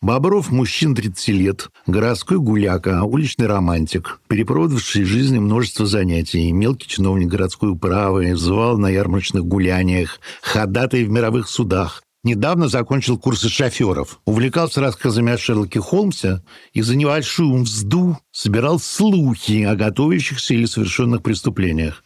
Бобров– 0.00 0.50
мужчина 0.52 0.94
30 0.94 1.28
лет, 1.28 1.70
городской 1.88 2.38
гуляка, 2.38 3.02
уличный 3.02 3.48
романтик, 3.48 4.20
перепробовавший 4.28 5.02
в 5.02 5.08
жизни 5.08 5.40
множество 5.40 5.86
занятий, 5.86 6.52
мелкий 6.52 6.86
чиновник 6.88 7.26
городской 7.26 7.70
управы, 7.70 8.36
звал 8.36 8.78
на 8.78 8.88
ярмарочных 8.88 9.44
гуляниях, 9.44 10.20
ходатай 10.40 11.02
в 11.02 11.10
мировых 11.10 11.48
судах, 11.48 12.04
Недавно 12.28 12.68
закончил 12.68 13.16
курсы 13.16 13.48
шоферов. 13.48 14.20
Увлекался 14.26 14.82
рассказами 14.82 15.32
о 15.32 15.38
Шерлоке 15.38 15.80
Холмсе 15.80 16.42
и 16.74 16.82
за 16.82 16.94
небольшую 16.94 17.62
взду 17.62 18.18
собирал 18.32 18.78
слухи 18.78 19.62
о 19.62 19.74
готовящихся 19.74 20.52
или 20.52 20.66
совершенных 20.66 21.22
преступлениях. 21.22 22.04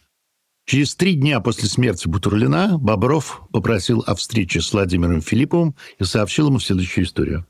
Через 0.65 0.95
три 0.95 1.15
дня 1.15 1.41
после 1.41 1.67
смерти 1.67 2.07
Бутурлина 2.07 2.77
Бобров 2.77 3.41
попросил 3.51 4.01
о 4.07 4.15
встрече 4.15 4.61
с 4.61 4.71
Владимиром 4.71 5.19
Филипповым 5.19 5.75
и 5.99 6.05
сообщил 6.05 6.47
ему 6.47 6.59
следующую 6.59 7.03
историю. 7.03 7.45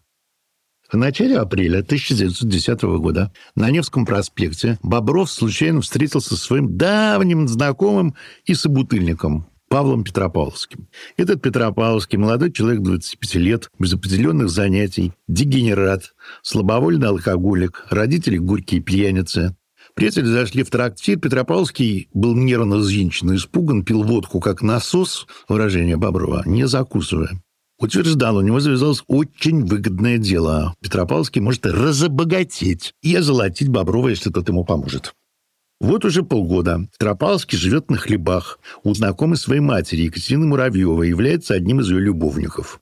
В 0.92 0.98
начале 0.98 1.38
апреля 1.38 1.82
1910 1.82 2.82
года 2.82 3.32
на 3.54 3.70
Невском 3.70 4.04
проспекте 4.04 4.80
Бобров 4.82 5.30
случайно 5.30 5.82
встретился 5.82 6.30
со 6.30 6.38
своим 6.38 6.76
давним 6.76 7.48
знакомым 7.48 8.16
и 8.46 8.56
собутыльником 8.56 9.48
Павлом 9.74 10.04
Петропавловским. 10.04 10.88
Этот 11.18 11.42
Петропавловский 11.42 12.20
молодой 12.20 12.52
человек 12.52 12.84
25 12.84 13.36
лет, 13.38 13.70
без 13.80 13.92
определенных 13.92 14.50
занятий, 14.50 15.14
дегенерат, 15.28 16.14
слабовольный 16.44 17.08
алкоголик, 17.08 17.88
родители 17.90 18.38
горькие 18.38 18.82
пьяницы. 18.82 19.56
Приятели 19.96 20.26
зашли 20.26 20.62
в 20.62 20.70
трактир. 20.70 21.20
Петропавловский 21.20 22.08
был 22.14 22.36
нервно 22.36 22.76
взвинчен 22.76 23.36
испуган, 23.36 23.84
пил 23.84 24.04
водку 24.04 24.40
как 24.40 24.62
насос, 24.62 25.26
выражение 25.50 25.98
Боброва, 25.98 26.44
не 26.46 26.68
закусывая. 26.68 27.42
Утверждал, 27.80 28.38
у 28.38 28.42
него 28.42 28.60
завязалось 28.60 29.04
очень 29.08 29.66
выгодное 29.66 30.20
дело. 30.20 30.76
Петропавловский 30.84 31.42
может 31.42 31.66
разобогатеть 31.66 32.94
и 33.02 33.16
озолотить 33.16 33.70
Боброва, 33.70 34.10
если 34.10 34.30
тот 34.30 34.48
ему 34.50 34.66
поможет. 34.66 35.16
Вот 35.84 36.06
уже 36.06 36.24
полгода 36.24 36.88
Тропалский 36.98 37.58
живет 37.58 37.92
на 37.92 37.98
хлебах 37.98 38.58
у 38.84 38.94
знакомой 38.94 39.36
своей 39.36 39.60
матери 39.60 40.04
Екатерины 40.04 40.46
Муравьевой, 40.46 41.10
является 41.10 41.56
одним 41.56 41.82
из 41.82 41.90
ее 41.90 42.00
любовников. 42.00 42.80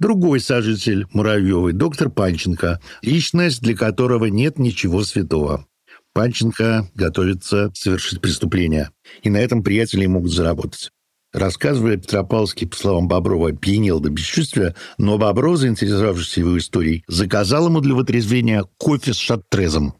Другой 0.00 0.40
сожитель 0.40 1.06
Муравьевой, 1.12 1.72
доктор 1.72 2.10
Панченко, 2.10 2.80
личность, 3.02 3.62
для 3.62 3.76
которого 3.76 4.24
нет 4.24 4.58
ничего 4.58 5.04
святого. 5.04 5.64
Панченко 6.12 6.90
готовится 6.96 7.70
совершить 7.72 8.20
преступление, 8.20 8.90
и 9.22 9.30
на 9.30 9.36
этом 9.36 9.62
приятели 9.62 10.06
могут 10.06 10.32
заработать. 10.32 10.90
Рассказывая 11.32 11.98
Петропавловский, 11.98 12.66
по 12.66 12.74
словам 12.74 13.06
Боброва, 13.06 13.52
пьянел 13.52 14.00
до 14.00 14.10
бесчувствия, 14.10 14.74
но 14.98 15.18
Бобров, 15.18 15.58
заинтересовавшийся 15.58 16.40
его 16.40 16.58
историей, 16.58 17.04
заказал 17.06 17.68
ему 17.68 17.80
для 17.80 17.94
вытрезвения 17.94 18.64
кофе 18.76 19.14
с 19.14 19.18
шаттрезом. 19.18 19.94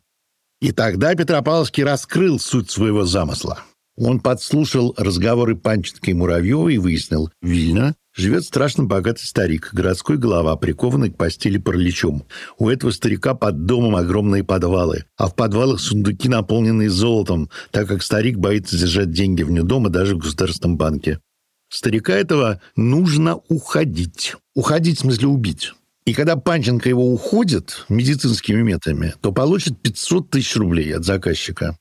И 0.60 0.72
тогда 0.72 1.14
Петропавловский 1.14 1.84
раскрыл 1.84 2.38
суть 2.38 2.70
своего 2.70 3.04
замысла. 3.04 3.60
Он 3.96 4.20
подслушал 4.20 4.94
разговоры 4.96 5.56
Панченко 5.56 6.10
и 6.10 6.14
Муравьева 6.14 6.68
и 6.68 6.78
выяснил, 6.78 7.30
Вильна 7.42 7.94
живет 8.14 8.44
страшно 8.44 8.84
богатый 8.84 9.24
старик, 9.24 9.70
городской 9.72 10.16
голова, 10.16 10.56
прикованный 10.56 11.10
к 11.10 11.16
постели 11.16 11.58
параличом. 11.58 12.24
У 12.58 12.68
этого 12.68 12.90
старика 12.90 13.34
под 13.34 13.66
домом 13.66 13.96
огромные 13.96 14.44
подвалы, 14.44 15.04
а 15.16 15.28
в 15.28 15.34
подвалах 15.34 15.80
сундуки, 15.80 16.28
наполненные 16.28 16.90
золотом, 16.90 17.50
так 17.70 17.88
как 17.88 18.02
старик 18.02 18.36
боится 18.38 18.78
держать 18.78 19.12
деньги 19.12 19.42
вне 19.42 19.62
дома 19.62 19.90
даже 19.90 20.14
в 20.14 20.18
государственном 20.18 20.76
банке. 20.76 21.20
Старика 21.68 22.12
этого 22.12 22.60
нужно 22.74 23.36
уходить. 23.48 24.34
Уходить 24.54 24.98
в 24.98 25.02
смысле 25.02 25.28
убить. 25.28 25.72
И 26.06 26.14
когда 26.14 26.36
Панченко 26.36 26.88
его 26.88 27.12
уходит 27.12 27.84
медицинскими 27.88 28.62
методами, 28.62 29.14
то 29.20 29.32
получит 29.32 29.80
500 29.80 30.30
тысяч 30.30 30.56
рублей 30.56 30.94
от 30.96 31.04
заказчика. 31.04 31.76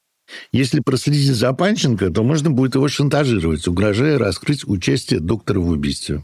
Если 0.51 0.81
проследить 0.81 1.35
за 1.35 1.53
Панченко, 1.53 2.09
то 2.11 2.23
можно 2.23 2.51
будет 2.51 2.75
его 2.75 2.87
шантажировать, 2.87 3.67
угрожая 3.67 4.17
раскрыть 4.17 4.67
участие 4.67 5.19
доктора 5.19 5.59
в 5.59 5.69
убийстве. 5.69 6.23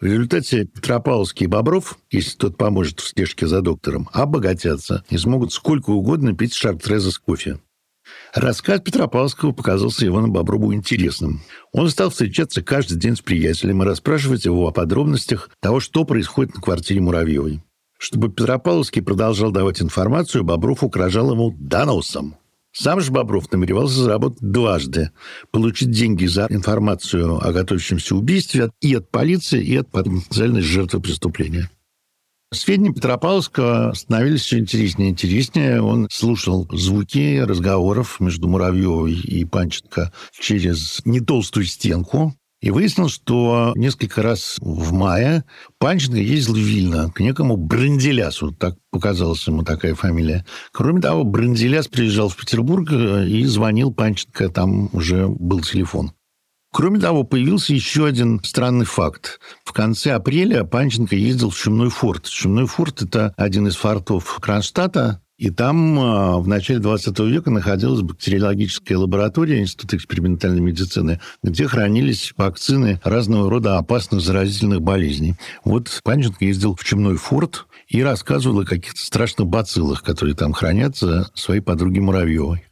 В 0.00 0.06
результате 0.06 0.64
Петропавловский 0.64 1.44
и 1.44 1.48
Бобров, 1.48 1.98
если 2.10 2.36
тот 2.36 2.56
поможет 2.56 3.00
в 3.00 3.08
слежке 3.08 3.46
за 3.46 3.60
доктором, 3.60 4.08
обогатятся 4.12 5.04
и 5.08 5.18
смогут 5.18 5.52
сколько 5.52 5.90
угодно 5.90 6.34
пить 6.34 6.54
шартреза 6.54 7.10
с 7.10 7.18
кофе. 7.18 7.60
Рассказ 8.34 8.80
Петропавловского 8.80 9.52
показался 9.52 10.06
Ивану 10.06 10.26
Боброву 10.26 10.74
интересным. 10.74 11.42
Он 11.72 11.88
стал 11.88 12.10
встречаться 12.10 12.62
каждый 12.62 12.98
день 12.98 13.14
с 13.14 13.20
приятелем 13.20 13.82
и 13.82 13.86
расспрашивать 13.86 14.44
его 14.44 14.66
о 14.66 14.72
подробностях 14.72 15.50
того, 15.60 15.78
что 15.78 16.04
происходит 16.04 16.56
на 16.56 16.60
квартире 16.60 17.00
Муравьевой. 17.00 17.62
Чтобы 17.96 18.30
Петропавловский 18.30 19.02
продолжал 19.02 19.52
давать 19.52 19.80
информацию, 19.80 20.42
Бобров 20.42 20.82
угрожал 20.82 21.30
ему 21.30 21.54
доносом. 21.56 22.34
Сам 22.72 23.00
же 23.00 23.12
Бобров 23.12 23.52
намеревался 23.52 24.00
заработать 24.00 24.40
дважды. 24.40 25.12
Получить 25.52 25.92
деньги 25.92 26.26
за 26.26 26.48
информацию 26.50 27.38
о 27.38 27.52
готовящемся 27.52 28.16
убийстве 28.16 28.72
и 28.80 28.96
от 28.96 29.12
полиции, 29.12 29.62
и 29.62 29.76
от 29.76 29.92
потенциальной 29.92 30.60
жертвы 30.60 31.00
преступления. 31.00 31.70
Сведения 32.54 32.92
Петропавловского 32.92 33.92
становились 33.94 34.42
все 34.42 34.58
интереснее 34.58 35.08
и 35.08 35.12
интереснее. 35.12 35.82
Он 35.82 36.08
слушал 36.10 36.68
звуки 36.70 37.38
разговоров 37.40 38.20
между 38.20 38.48
Муравьевой 38.48 39.14
и 39.14 39.44
Панченко 39.44 40.12
через 40.32 41.00
не 41.04 41.20
толстую 41.20 41.66
стенку. 41.66 42.34
И 42.60 42.70
выяснил, 42.70 43.10
что 43.10 43.74
несколько 43.76 44.22
раз 44.22 44.56
в 44.60 44.90
мае 44.92 45.44
Панченко 45.78 46.16
ездил 46.16 46.54
в 46.54 46.58
Вильно 46.58 47.10
к 47.10 47.20
некому 47.20 47.58
Бренделясу, 47.58 48.52
так 48.52 48.76
показалась 48.90 49.46
ему 49.46 49.64
такая 49.64 49.94
фамилия. 49.94 50.46
Кроме 50.72 51.02
того, 51.02 51.24
Бренделяс 51.24 51.88
приезжал 51.88 52.30
в 52.30 52.36
Петербург 52.36 52.90
э, 52.90 53.26
и 53.26 53.44
звонил 53.44 53.92
Панченко, 53.92 54.48
там 54.48 54.88
уже 54.94 55.28
был 55.28 55.60
телефон. 55.60 56.12
Кроме 56.74 56.98
того, 56.98 57.22
появился 57.22 57.72
еще 57.72 58.04
один 58.04 58.42
странный 58.42 58.84
факт. 58.84 59.38
В 59.64 59.72
конце 59.72 60.10
апреля 60.10 60.64
Панченко 60.64 61.14
ездил 61.14 61.50
в 61.50 61.56
Шумной 61.56 61.88
форт. 61.88 62.26
Шумной 62.26 62.66
форт– 62.66 63.00
это 63.02 63.32
один 63.36 63.68
из 63.68 63.76
фортов 63.76 64.40
Кронштадта, 64.40 65.22
и 65.38 65.50
там 65.50 66.00
а, 66.00 66.38
в 66.38 66.48
начале 66.48 66.80
20 66.80 67.16
века 67.20 67.52
находилась 67.52 68.00
бактериологическая 68.00 68.98
лаборатория 68.98 69.60
Института 69.60 69.96
экспериментальной 69.96 70.60
медицины, 70.60 71.20
где 71.44 71.68
хранились 71.68 72.34
вакцины 72.36 73.00
разного 73.04 73.48
рода 73.48 73.78
опасных 73.78 74.20
заразительных 74.20 74.82
болезней. 74.82 75.36
Вот 75.64 76.00
Панченко 76.02 76.44
ездил 76.44 76.74
в 76.74 76.82
Чумной 76.82 77.18
форт 77.18 77.66
и 77.86 78.02
рассказывал 78.02 78.62
о 78.62 78.66
каких-то 78.66 78.98
страшных 78.98 79.46
бациллах, 79.46 80.02
которые 80.02 80.34
там 80.34 80.52
хранятся, 80.52 81.30
своей 81.34 81.60
подруге 81.60 82.00
Муравьевой. 82.00 82.64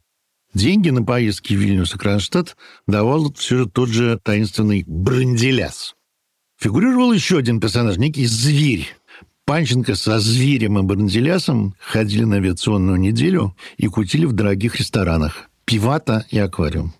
Деньги 0.53 0.89
на 0.89 1.03
поездки 1.03 1.53
в 1.53 1.57
Вильнюс 1.57 1.95
и 1.95 1.97
Кронштадт 1.97 2.55
давал 2.87 3.33
все 3.33 3.59
же 3.59 3.69
тот 3.69 3.89
же 3.89 4.19
таинственный 4.23 4.83
Бренделяс. 4.85 5.95
Фигурировал 6.59 7.11
еще 7.11 7.37
один 7.37 7.59
персонаж, 7.59 7.97
некий 7.97 8.25
зверь, 8.25 8.87
Панченко 9.45 9.95
со 9.95 10.19
зверем 10.19 10.79
и 10.79 10.83
Барнзелясом 10.83 11.75
ходили 11.79 12.23
на 12.23 12.37
авиационную 12.37 12.97
неделю 12.97 13.55
и 13.77 13.87
кутили 13.87 14.25
в 14.25 14.31
дорогих 14.31 14.77
ресторанах. 14.77 15.49
Пивата 15.65 16.25
и 16.29 16.39
аквариум. 16.39 16.93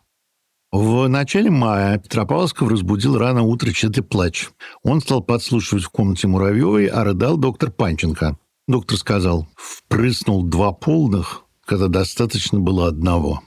В 0.71 1.07
начале 1.07 1.49
мая 1.49 1.99
Петропавловского 1.99 2.71
разбудил 2.71 3.17
рано 3.17 3.43
утро 3.43 3.71
чей-то 3.71 4.03
плач. 4.03 4.49
Он 4.81 4.99
стал 4.99 5.21
подслушивать 5.21 5.83
в 5.83 5.89
комнате 5.89 6.27
Муравьевой, 6.27 6.87
а 6.87 7.03
рыдал 7.03 7.37
доктор 7.37 7.71
Панченко. 7.71 8.37
Доктор 8.67 8.97
сказал, 8.97 9.47
впрыснул 9.55 10.43
два 10.43 10.71
полных, 10.73 11.42
когда 11.65 11.87
достаточно 11.87 12.59
было 12.59 12.87
одного. 12.87 13.41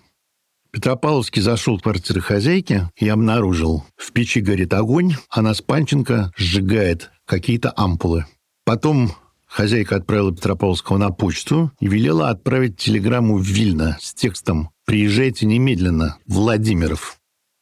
Петропавловский 0.72 1.40
зашел 1.40 1.78
в 1.78 1.82
квартиру 1.82 2.20
хозяйки 2.20 2.90
и 2.96 3.08
обнаружил, 3.08 3.84
в 3.96 4.12
печи 4.12 4.40
горит 4.40 4.74
огонь, 4.74 5.14
а 5.30 5.40
нас 5.40 5.62
Панченко 5.62 6.32
сжигает 6.36 7.10
какие-то 7.24 7.72
ампулы. 7.76 8.26
Потом 8.64 9.12
хозяйка 9.46 9.96
отправила 9.96 10.34
Петропавловского 10.34 10.98
на 10.98 11.10
почту 11.10 11.72
и 11.80 11.86
велела 11.86 12.28
отправить 12.28 12.76
телеграмму 12.76 13.38
в 13.38 13.42
Вильно 13.42 13.96
с 14.00 14.12
текстом 14.12 14.70
«Приезжайте 14.84 15.46
немедленно, 15.46 16.18
Владимиров». 16.26 17.18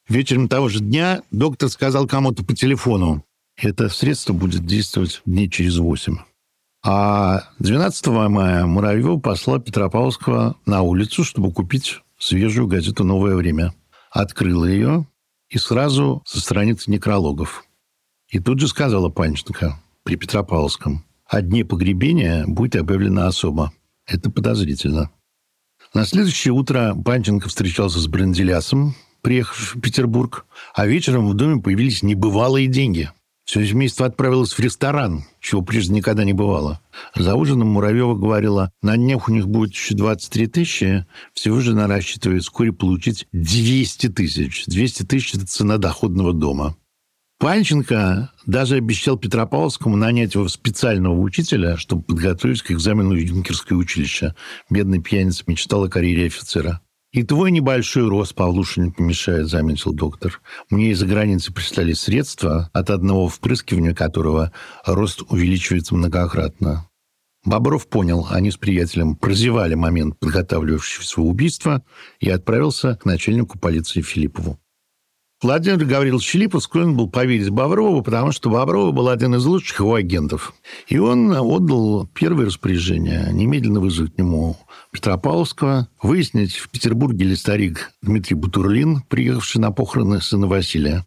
Вечером 0.09 0.49
того 0.49 0.69
же 0.69 0.81
дня 0.81 1.23
доктор 1.31 1.69
сказал 1.71 2.07
кому-то 2.07 2.45
по 2.45 2.55
телефону, 2.55 3.25
это 3.57 3.89
средство 3.89 4.33
будет 4.33 4.67
действовать 4.67 5.23
дней 5.25 5.49
через 5.49 5.79
восемь. 5.79 6.17
А 6.87 7.45
12 7.61 8.07
мая 8.09 8.67
Муравьев 8.67 9.23
послал 9.23 9.59
Петропавловского 9.59 10.57
на 10.67 10.83
улицу, 10.83 11.25
чтобы 11.25 11.51
купить 11.51 12.01
свежую 12.19 12.67
газету 12.67 13.05
«Новое 13.05 13.37
время». 13.37 13.73
Открыла 14.11 14.67
ее 14.67 15.07
и 15.49 15.57
сразу 15.57 16.23
со 16.27 16.41
страницы 16.41 16.91
некрологов. 16.91 17.65
И 18.29 18.39
тут 18.39 18.61
же 18.61 18.69
сказала 18.69 19.09
Панченко, 19.09 19.81
при 20.03 20.17
Петропавловском. 20.17 21.05
О 21.27 21.41
дне 21.41 21.65
погребения 21.65 22.45
будет 22.47 22.77
объявлена 22.77 23.29
особо. 23.29 23.73
Это 24.07 24.31
подозрительно. 24.31 25.11
На 25.95 26.05
следующее 26.05 26.53
утро 26.53 26.95
Панченко 26.95 27.49
встречался 27.49 27.99
с 27.99 28.07
Бренделясом, 28.09 28.95
приехавшим 29.23 29.81
в 29.81 29.83
Петербург, 29.83 30.45
а 30.75 30.87
вечером 30.87 31.29
в 31.29 31.35
доме 31.35 31.63
появились 31.63 32.03
небывалые 32.03 32.67
деньги. 32.67 33.11
Все 33.45 33.67
семейство 33.67 34.07
отправилось 34.07 34.55
в 34.55 34.61
ресторан, 34.61 35.25
чего 35.39 35.61
прежде 35.61 35.93
никогда 35.93 36.25
не 36.25 36.33
бывало. 36.33 36.81
За 37.15 37.35
ужином 37.35 37.69
Муравьева 37.69 38.15
говорила, 38.15 38.73
на 38.81 38.97
днях 38.97 39.29
у 39.29 39.33
них 39.33 39.47
будет 39.47 39.73
еще 39.73 39.95
23 39.95 40.47
тысячи, 40.47 41.07
всего 41.35 41.61
же 41.61 41.73
она 41.73 41.87
рассчитывает 41.87 42.43
вскоре 42.43 42.73
получить 42.73 43.27
200 43.33 44.09
тысяч. 44.09 44.65
200 44.67 45.03
тысяч– 45.05 45.35
это 45.35 45.47
цена 45.47 45.77
доходного 45.77 46.33
дома. 46.33 46.77
Панченко 47.39 48.33
даже 48.47 48.77
обещал 48.77 49.19
Петропавловскому 49.19 49.97
нанять 49.97 50.35
его 50.35 50.49
специального 50.49 51.19
учителя, 51.21 51.77
чтобы 51.77 52.03
подготовить 52.03 52.63
к 52.63 52.71
экзамену 52.71 53.11
в 53.11 53.19
юнкерское 53.19 53.77
училище. 53.77 54.35
Бедный 54.71 55.03
пьяница 55.03 55.45
мечтал 55.47 55.85
о 55.85 55.91
карьере 55.91 56.27
офицера. 56.27 56.81
«И 57.15 57.23
твой 57.23 57.53
небольшой 57.53 58.09
рост, 58.09 58.35
Павлуша, 58.35 58.81
не 58.81 58.91
помешает»,— 58.91 59.47
заметил 59.49 59.93
доктор. 59.93 60.41
«Мне 60.69 60.91
из-за 60.91 61.07
границы 61.07 61.53
прислали 61.53 61.93
средства, 61.93 62.71
от 62.73 62.91
одного 62.91 63.29
впрыскивания 63.29 63.95
которого 63.95 64.51
рост 64.85 65.23
увеличивается 65.29 65.95
многократно». 65.95 66.89
Бобров 67.45 67.87
понял, 67.87 68.27
они 68.31 68.51
с 68.51 68.57
приятелем 68.57 69.15
прозевали 69.15 69.75
момент 69.75 70.19
подготавливающегося 70.19 71.21
убийства 71.21 71.85
и 72.19 72.29
отправился 72.31 72.97
к 72.97 73.05
начальнику 73.05 73.61
полиции 73.61 74.03
Филиппову. 74.03 74.59
Владимир 75.45 75.85
Гаврилович 75.85 76.27
Филиппов 76.27 76.63
склонен 76.63 76.97
был 76.97 77.11
поверить 77.11 77.51
Боброву, 77.51 78.01
потому 78.01 78.33
что 78.33 78.49
Бобров 78.49 78.95
был 78.95 79.11
один 79.11 79.35
из 79.35 79.45
лучших 79.45 79.81
его 79.81 79.95
агентов. 79.95 80.55
И 80.89 80.97
он 80.97 81.31
отдал 81.33 82.09
первое 82.15 82.47
распоряжение 82.47 83.29
немедленно 83.31 83.79
вызвать 83.79 84.15
к 84.15 84.19
нему 84.19 84.57
Петропавловского, 84.91 85.89
выяснить, 86.01 86.55
в 86.55 86.71
Петербурге 86.71 87.27
ли 87.27 87.37
старик 87.37 87.93
Дмитрий 88.01 88.37
Бутурлин, 88.37 89.03
приехавший 89.03 89.61
на 89.61 89.71
похороны 89.71 90.23
сына 90.23 90.47
Василия. 90.47 91.05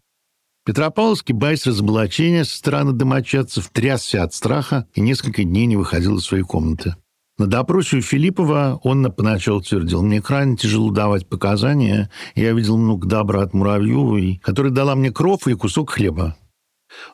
Петропавловский, 0.64 1.34
боясь 1.34 1.66
разоблачения 1.66 2.44
со 2.44 2.56
стороны 2.56 2.92
домочадцев, 2.92 3.68
трясся 3.72 4.22
от 4.22 4.34
страха 4.34 4.86
и 4.94 5.00
несколько 5.00 5.42
дней 5.42 5.66
не 5.66 5.76
выходил 5.76 6.16
из 6.16 6.22
своей 6.22 6.44
комнаты. 6.44 6.94
На 7.38 7.46
допросе 7.46 7.98
у 7.98 8.02
Филиппова 8.02 8.80
он 8.82 9.12
поначалу 9.12 9.60
твердил, 9.60 10.02
мне 10.02 10.20
крайне 10.20 10.56
тяжело 10.56 10.90
давать 10.90 11.28
показания, 11.28 12.10
я 12.34 12.52
видел 12.52 12.76
много 12.76 13.06
добра 13.06 13.42
от 13.42 13.54
Муравьевой, 13.54 14.40
которая 14.42 14.72
дала 14.72 14.96
мне 14.96 15.12
кров 15.12 15.46
и 15.46 15.54
кусок 15.54 15.90
хлеба. 15.90 16.36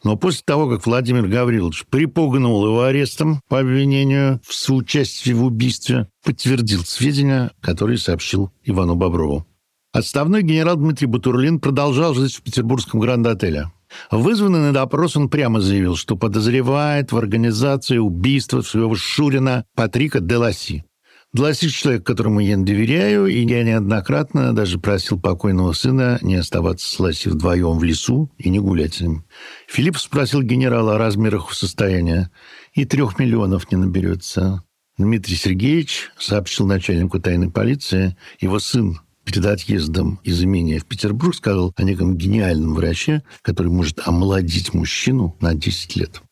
Но 0.02 0.16
после 0.16 0.42
того, 0.46 0.70
как 0.70 0.86
Владимир 0.86 1.28
Гаврилович 1.28 1.84
припугнул 1.90 2.64
его 2.64 2.84
арестом 2.84 3.42
по 3.48 3.60
обвинению 3.60 4.40
в 4.46 4.54
соучастии 4.54 5.32
в 5.32 5.44
убийстве, 5.44 6.08
подтвердил 6.24 6.84
сведения, 6.84 7.50
которые 7.60 7.98
сообщил 7.98 8.50
Ивану 8.62 8.94
Боброву. 8.94 9.46
Отставной 9.92 10.42
генерал 10.42 10.76
Дмитрий 10.76 11.06
Бутурлин 11.06 11.60
продолжал 11.60 12.14
жить 12.14 12.34
в 12.34 12.42
петербургском 12.42 12.98
гранд-отеле. 12.98 13.70
Вызванный 14.10 14.60
на 14.60 14.72
допрос, 14.72 15.16
он 15.16 15.28
прямо 15.28 15.60
заявил, 15.60 15.96
что 15.96 16.16
подозревает 16.16 17.12
в 17.12 17.16
организации 17.16 17.98
убийства 17.98 18.62
своего 18.62 18.94
Шурина 18.94 19.64
Патрика 19.74 20.20
Деласи. 20.20 20.84
Деласи– 21.34 21.68
человек, 21.70 22.06
которому 22.06 22.38
я 22.38 22.54
не 22.54 22.64
доверяю, 22.64 23.26
и 23.26 23.44
я 23.44 23.64
неоднократно 23.64 24.54
даже 24.54 24.78
просил 24.78 25.18
покойного 25.18 25.72
сына 25.72 26.20
не 26.22 26.36
оставаться 26.36 26.88
с 26.88 27.00
Ласи 27.00 27.28
вдвоем 27.28 27.78
в 27.78 27.82
лесу 27.82 28.30
и 28.38 28.50
не 28.50 28.60
гулять 28.60 28.94
с 28.94 29.00
ним. 29.00 29.24
Филипп 29.66 29.98
спросил 29.98 30.42
генерала 30.42 30.94
о 30.94 30.98
размерах 30.98 31.52
состояния, 31.52 32.30
и 32.72 32.84
трех 32.84 33.18
миллионов 33.18 33.68
не 33.72 33.76
наберется. 33.76 34.62
Дмитрий 34.96 35.34
Сергеевич 35.34 36.12
сообщил 36.16 36.68
начальнику 36.68 37.18
тайной 37.18 37.50
полиции, 37.50 38.16
его 38.38 38.60
сын 38.60 39.00
перед 39.24 39.44
отъездом 39.46 40.20
из 40.24 40.42
имения 40.42 40.78
в 40.78 40.84
Петербург 40.84 41.34
сказал 41.34 41.72
о 41.76 41.82
неком 41.82 42.16
гениальном 42.16 42.74
враче, 42.74 43.22
который 43.42 43.72
может 43.72 44.06
омолодить 44.06 44.74
мужчину 44.74 45.36
на 45.40 45.54
10 45.54 45.96
лет. 45.96 46.22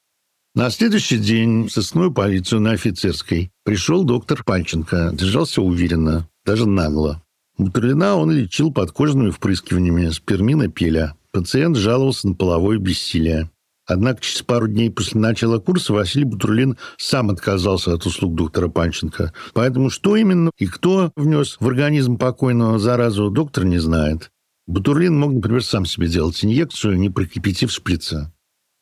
На 0.55 0.69
следующий 0.71 1.17
день 1.17 1.67
в 1.67 1.73
сыскную 1.73 2.13
полицию 2.13 2.61
на 2.61 2.73
офицерской 2.73 3.51
пришел 3.65 4.05
доктор 4.05 4.45
Панченко. 4.45 5.13
Держался 5.15 5.63
уверенно, 5.63 6.29
даже 6.45 6.69
нагло. 6.69 7.23
Бутурлина 7.57 8.17
он 8.17 8.31
лечил 8.31 8.71
подкожными 8.71 9.31
впрыскиваниями 9.31 10.11
спермина 10.11 10.69
пеля. 10.69 11.15
Пациент 11.33 11.77
жаловался 11.77 12.29
на 12.29 12.35
половое 12.35 12.79
бессилие. 12.79 13.51
Однако 13.87 14.21
через 14.21 14.43
пару 14.43 14.69
дней 14.69 14.91
после 14.91 15.21
начала 15.21 15.59
курса 15.59 15.93
Василий 15.93 16.25
Бутурлин 16.25 16.77
сам 16.99 17.31
отказался 17.31 17.93
от 17.93 18.07
услуг 18.07 18.35
доктора 18.35 18.69
Панченко. 18.69 19.33
Поэтому 19.55 19.91
что 19.91 20.17
именно 20.17 20.51
и 20.59 20.67
кто 20.67 21.13
внес 21.17 21.57
в 21.59 21.67
организм 21.67 22.17
покойного 22.17 22.79
заразу, 22.79 23.31
доктор 23.31 23.65
не 23.65 23.79
знает. 23.79 24.31
Бутурлин 24.67 25.19
мог, 25.19 25.33
например, 25.33 25.65
сам 25.65 25.85
себе 25.85 26.07
делать 26.07 26.45
инъекцию, 26.45 26.99
не 26.99 27.11
прокипятив 27.11 27.73
шприца. 27.73 28.33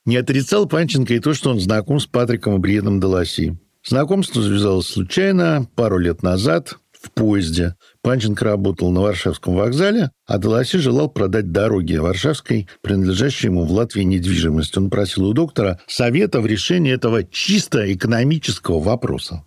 Не 0.04 0.16
отрицал 0.16 0.66
Панченко 0.66 1.14
и 1.14 1.20
то, 1.20 1.34
что 1.34 1.50
он 1.50 1.60
знаком 1.60 2.00
с 2.00 2.06
Патриком 2.06 2.56
и 2.56 2.58
Бриедом 2.58 3.00
Деласи. 3.00 3.58
Знакомство 3.86 4.42
завязалось 4.42 4.86
случайно, 4.86 5.66
пару 5.74 5.98
лет 5.98 6.22
назад, 6.22 6.78
в 7.00 7.10
поезде. 7.12 7.74
Панченко 8.02 8.44
работал 8.44 8.90
на 8.90 9.00
Варшавском 9.00 9.54
вокзале, 9.54 10.10
а 10.26 10.38
Деласи 10.38 10.78
желал 10.78 11.10
продать 11.10 11.50
дороги 11.50 11.96
Варшавской, 11.96 12.68
принадлежащей 12.82 13.48
ему 13.48 13.64
в 13.64 13.72
Латвии 13.72 14.02
недвижимость. 14.02 14.76
Он 14.76 14.90
просил 14.90 15.26
у 15.26 15.32
доктора 15.32 15.80
совета 15.86 16.40
в 16.40 16.46
решении 16.46 16.92
этого 16.92 17.24
чисто 17.24 17.92
экономического 17.92 18.80
вопроса. 18.80 19.44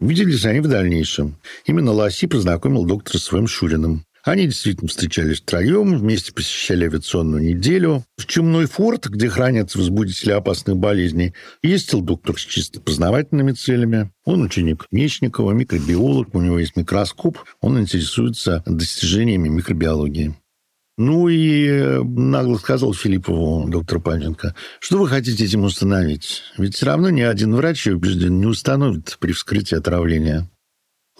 Виделись 0.00 0.46
они 0.46 0.60
в 0.60 0.68
дальнейшем. 0.68 1.36
Именно 1.66 1.92
Ласи 1.92 2.26
познакомил 2.26 2.86
доктора 2.86 3.18
с 3.18 3.24
своим 3.24 3.46
Шуриным. 3.46 4.04
Они 4.24 4.46
действительно 4.46 4.88
встречались 4.88 5.40
втроем, 5.40 5.96
вместе 5.96 6.32
посещали 6.32 6.84
авиационную 6.84 7.42
неделю. 7.42 8.04
В 8.18 8.26
Чумной 8.26 8.66
форт, 8.66 9.06
где 9.06 9.28
хранятся 9.28 9.78
возбудители 9.78 10.32
опасных 10.32 10.76
болезней, 10.76 11.34
ездил 11.62 12.02
доктор 12.02 12.38
с 12.38 12.42
чисто 12.42 12.80
познавательными 12.80 13.52
целями. 13.52 14.10
Он 14.24 14.42
ученик 14.42 14.86
Мечникова, 14.90 15.52
микробиолог, 15.52 16.34
у 16.34 16.40
него 16.40 16.58
есть 16.58 16.76
микроскоп, 16.76 17.38
он 17.60 17.80
интересуется 17.80 18.62
достижениями 18.66 19.48
микробиологии. 19.48 20.34
Ну 20.98 21.28
и 21.28 21.66
э, 21.66 22.02
нагло 22.02 22.58
сказал 22.58 22.92
Филиппову 22.92 23.66
доктор 23.70 24.00
Панченко, 24.00 24.54
что 24.80 24.98
вы 24.98 25.08
хотите 25.08 25.46
этим 25.46 25.64
установить? 25.64 26.42
Ведь 26.58 26.74
все 26.74 26.84
равно 26.84 27.08
ни 27.08 27.22
один 27.22 27.54
врач, 27.54 27.86
я 27.86 27.94
убежден, 27.94 28.38
не 28.38 28.44
установит 28.44 29.16
при 29.18 29.32
вскрытии 29.32 29.78
отравления. 29.78 30.50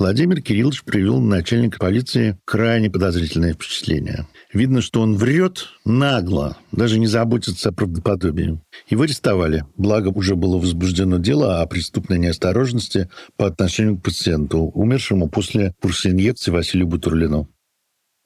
Владимир 0.01 0.41
Кириллович 0.41 0.83
привел 0.83 1.21
начальника 1.21 1.79
полиции 1.79 2.39
крайне 2.47 2.91
подозрительное 2.91 3.53
впечатление. 3.53 4.27
Видно, 4.51 4.81
что 4.81 5.03
он 5.03 5.15
врет 5.15 5.67
нагло, 5.85 6.57
даже 6.73 6.99
не 6.99 7.07
заботится 7.07 7.69
о 7.69 7.73
правдоподобии. 7.73 8.59
Его 8.89 9.03
арестовали, 9.03 9.67
благо 9.77 10.09
уже 10.09 10.37
было 10.37 10.57
возбуждено 10.57 11.19
дело 11.19 11.61
о 11.61 11.67
преступной 11.67 12.19
неосторожности 12.19 13.11
по 13.37 13.47
отношению 13.47 13.99
к 13.99 14.03
пациенту, 14.03 14.71
умершему 14.75 15.29
после 15.29 15.75
курса 15.83 16.09
инъекции 16.09 16.51
Василию 16.51 16.87
Бутурлину. 16.87 17.51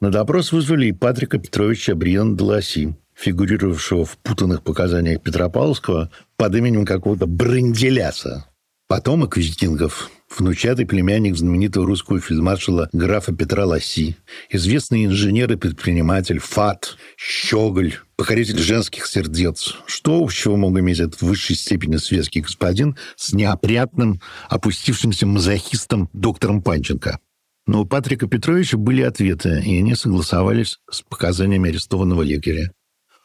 На 0.00 0.12
допрос 0.12 0.52
вызвали 0.52 0.86
и 0.86 0.92
Патрика 0.92 1.38
Петровича 1.38 1.96
Бриан 1.96 2.36
Деласи, 2.36 2.94
фигурировавшего 3.16 4.04
в 4.04 4.16
путанных 4.18 4.62
показаниях 4.62 5.22
Петропавловского 5.22 6.12
под 6.36 6.54
именем 6.54 6.86
какого-то 6.86 7.26
Бренделяса. 7.26 8.46
Потомок 8.94 9.36
викингов, 9.36 10.08
внучатый 10.30 10.86
племянник 10.86 11.36
знаменитого 11.36 11.84
русского 11.84 12.20
фельдмаршала 12.20 12.88
графа 12.92 13.34
Петра 13.34 13.66
Лосси, 13.66 14.14
известный 14.50 15.04
инженер 15.06 15.52
и 15.52 15.56
предприниматель 15.56 16.38
Фат, 16.38 16.96
Щеголь, 17.16 17.94
покоритель 18.14 18.60
женских 18.60 19.06
сердец. 19.06 19.74
Что 19.86 20.22
общего 20.22 20.54
мог 20.54 20.78
иметь 20.78 21.00
этот 21.00 21.20
в 21.20 21.22
высшей 21.22 21.56
степени 21.56 21.96
светский 21.96 22.42
господин 22.42 22.96
с 23.16 23.32
неопрятным, 23.32 24.20
опустившимся 24.48 25.26
мазохистом 25.26 26.08
доктором 26.12 26.62
Панченко? 26.62 27.18
Но 27.66 27.82
у 27.82 27.86
Патрика 27.86 28.28
Петровича 28.28 28.76
были 28.76 29.02
ответы, 29.02 29.60
и 29.66 29.76
они 29.76 29.96
согласовались 29.96 30.78
с 30.88 31.02
показаниями 31.02 31.68
арестованного 31.68 32.22
лекаря. 32.22 32.70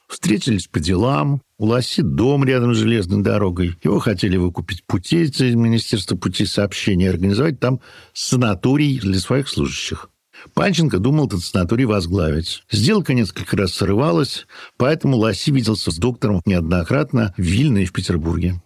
Встретились 0.09 0.67
по 0.67 0.79
делам, 0.79 1.41
у 1.59 1.67
Лоси 1.67 2.01
дом 2.01 2.43
рядом 2.43 2.73
с 2.73 2.77
железной 2.77 3.21
дорогой. 3.21 3.77
Его 3.83 3.99
хотели 3.99 4.37
выкупить 4.37 4.83
путей 4.85 5.25
из 5.25 5.55
Министерства 5.55 6.17
путей 6.17 6.47
сообщения 6.47 7.09
организовать 7.09 7.59
там 7.59 7.79
санаторий 8.13 8.99
для 8.99 9.19
своих 9.19 9.47
служащих. 9.47 10.09
Панченко 10.53 10.97
думал 10.97 11.27
этот 11.27 11.41
санаторий 11.41 11.85
возглавить. 11.85 12.63
Сделка 12.71 13.13
несколько 13.13 13.55
раз 13.55 13.73
срывалась, 13.73 14.47
поэтому 14.77 15.17
Лоси 15.17 15.51
виделся 15.51 15.91
с 15.91 15.97
доктором 15.97 16.41
неоднократно 16.45 17.33
в 17.37 17.41
Вильно 17.41 17.79
и 17.79 17.85
в 17.85 17.93
Петербурге. 17.93 18.61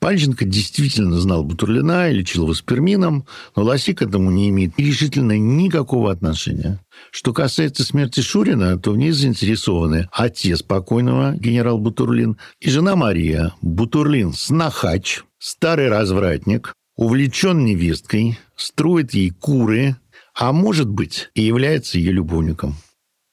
Панченко 0.00 0.44
действительно 0.44 1.18
знал 1.18 1.42
Бутурлина 1.42 2.10
и 2.10 2.14
лечил 2.14 2.44
его 2.44 2.54
спермином, 2.54 3.26
но 3.56 3.64
Лоси 3.64 3.94
к 3.94 4.02
этому 4.02 4.30
не 4.30 4.48
имеет 4.50 4.78
решительно 4.78 5.36
никакого 5.36 6.12
отношения. 6.12 6.80
Что 7.10 7.32
касается 7.32 7.82
смерти 7.82 8.20
Шурина, 8.20 8.78
то 8.78 8.92
в 8.92 8.96
ней 8.96 9.10
заинтересованы 9.10 10.08
отец 10.12 10.62
покойного, 10.62 11.34
генерал 11.36 11.78
Бутурлин, 11.78 12.36
и 12.60 12.70
жена 12.70 12.94
Мария. 12.94 13.54
Бутурлин– 13.60 14.32
снахач, 14.34 15.22
старый 15.38 15.88
развратник, 15.88 16.74
увлечен 16.96 17.64
невесткой, 17.64 18.38
строит 18.56 19.14
ей 19.14 19.30
куры, 19.30 19.96
а 20.34 20.52
может 20.52 20.88
быть 20.88 21.30
и 21.34 21.42
является 21.42 21.98
ее 21.98 22.12
любовником. 22.12 22.76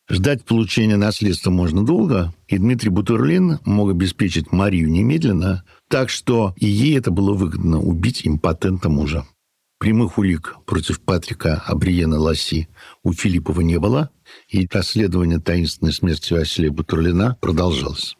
Ждать 0.10 0.46
получения 0.46 0.98
наследства 0.98 1.50
можно 1.50 1.84
долго, 1.84 2.34
и 2.48 2.60
Дмитрий 2.60 2.90
Бутурлин 2.90 3.60
мог 3.66 3.90
обеспечить 3.90 4.52
Марию 4.52 4.90
немедленно, 4.90 5.64
так 5.90 6.10
что 6.10 6.54
и 6.58 6.68
ей 6.68 6.98
это 6.98 7.10
было 7.10 7.34
выгодно 7.34 7.80
убить 7.80 8.22
импотента 8.26 8.90
мужа. 8.90 9.26
Прямых 9.80 10.18
улик 10.20 10.58
против 10.66 11.02
Патрика 11.02 11.62
Абриена 11.66 12.20
Ласси 12.20 12.70
у 13.04 13.14
Филиппова 13.14 13.62
не 13.62 13.80
было, 13.80 14.12
и 14.48 14.68
расследование 14.72 15.40
таинственной 15.40 15.92
смерти 15.92 16.34
Василия 16.34 16.70
Бутурлина 16.70 17.38
продолжалось. 17.42 18.16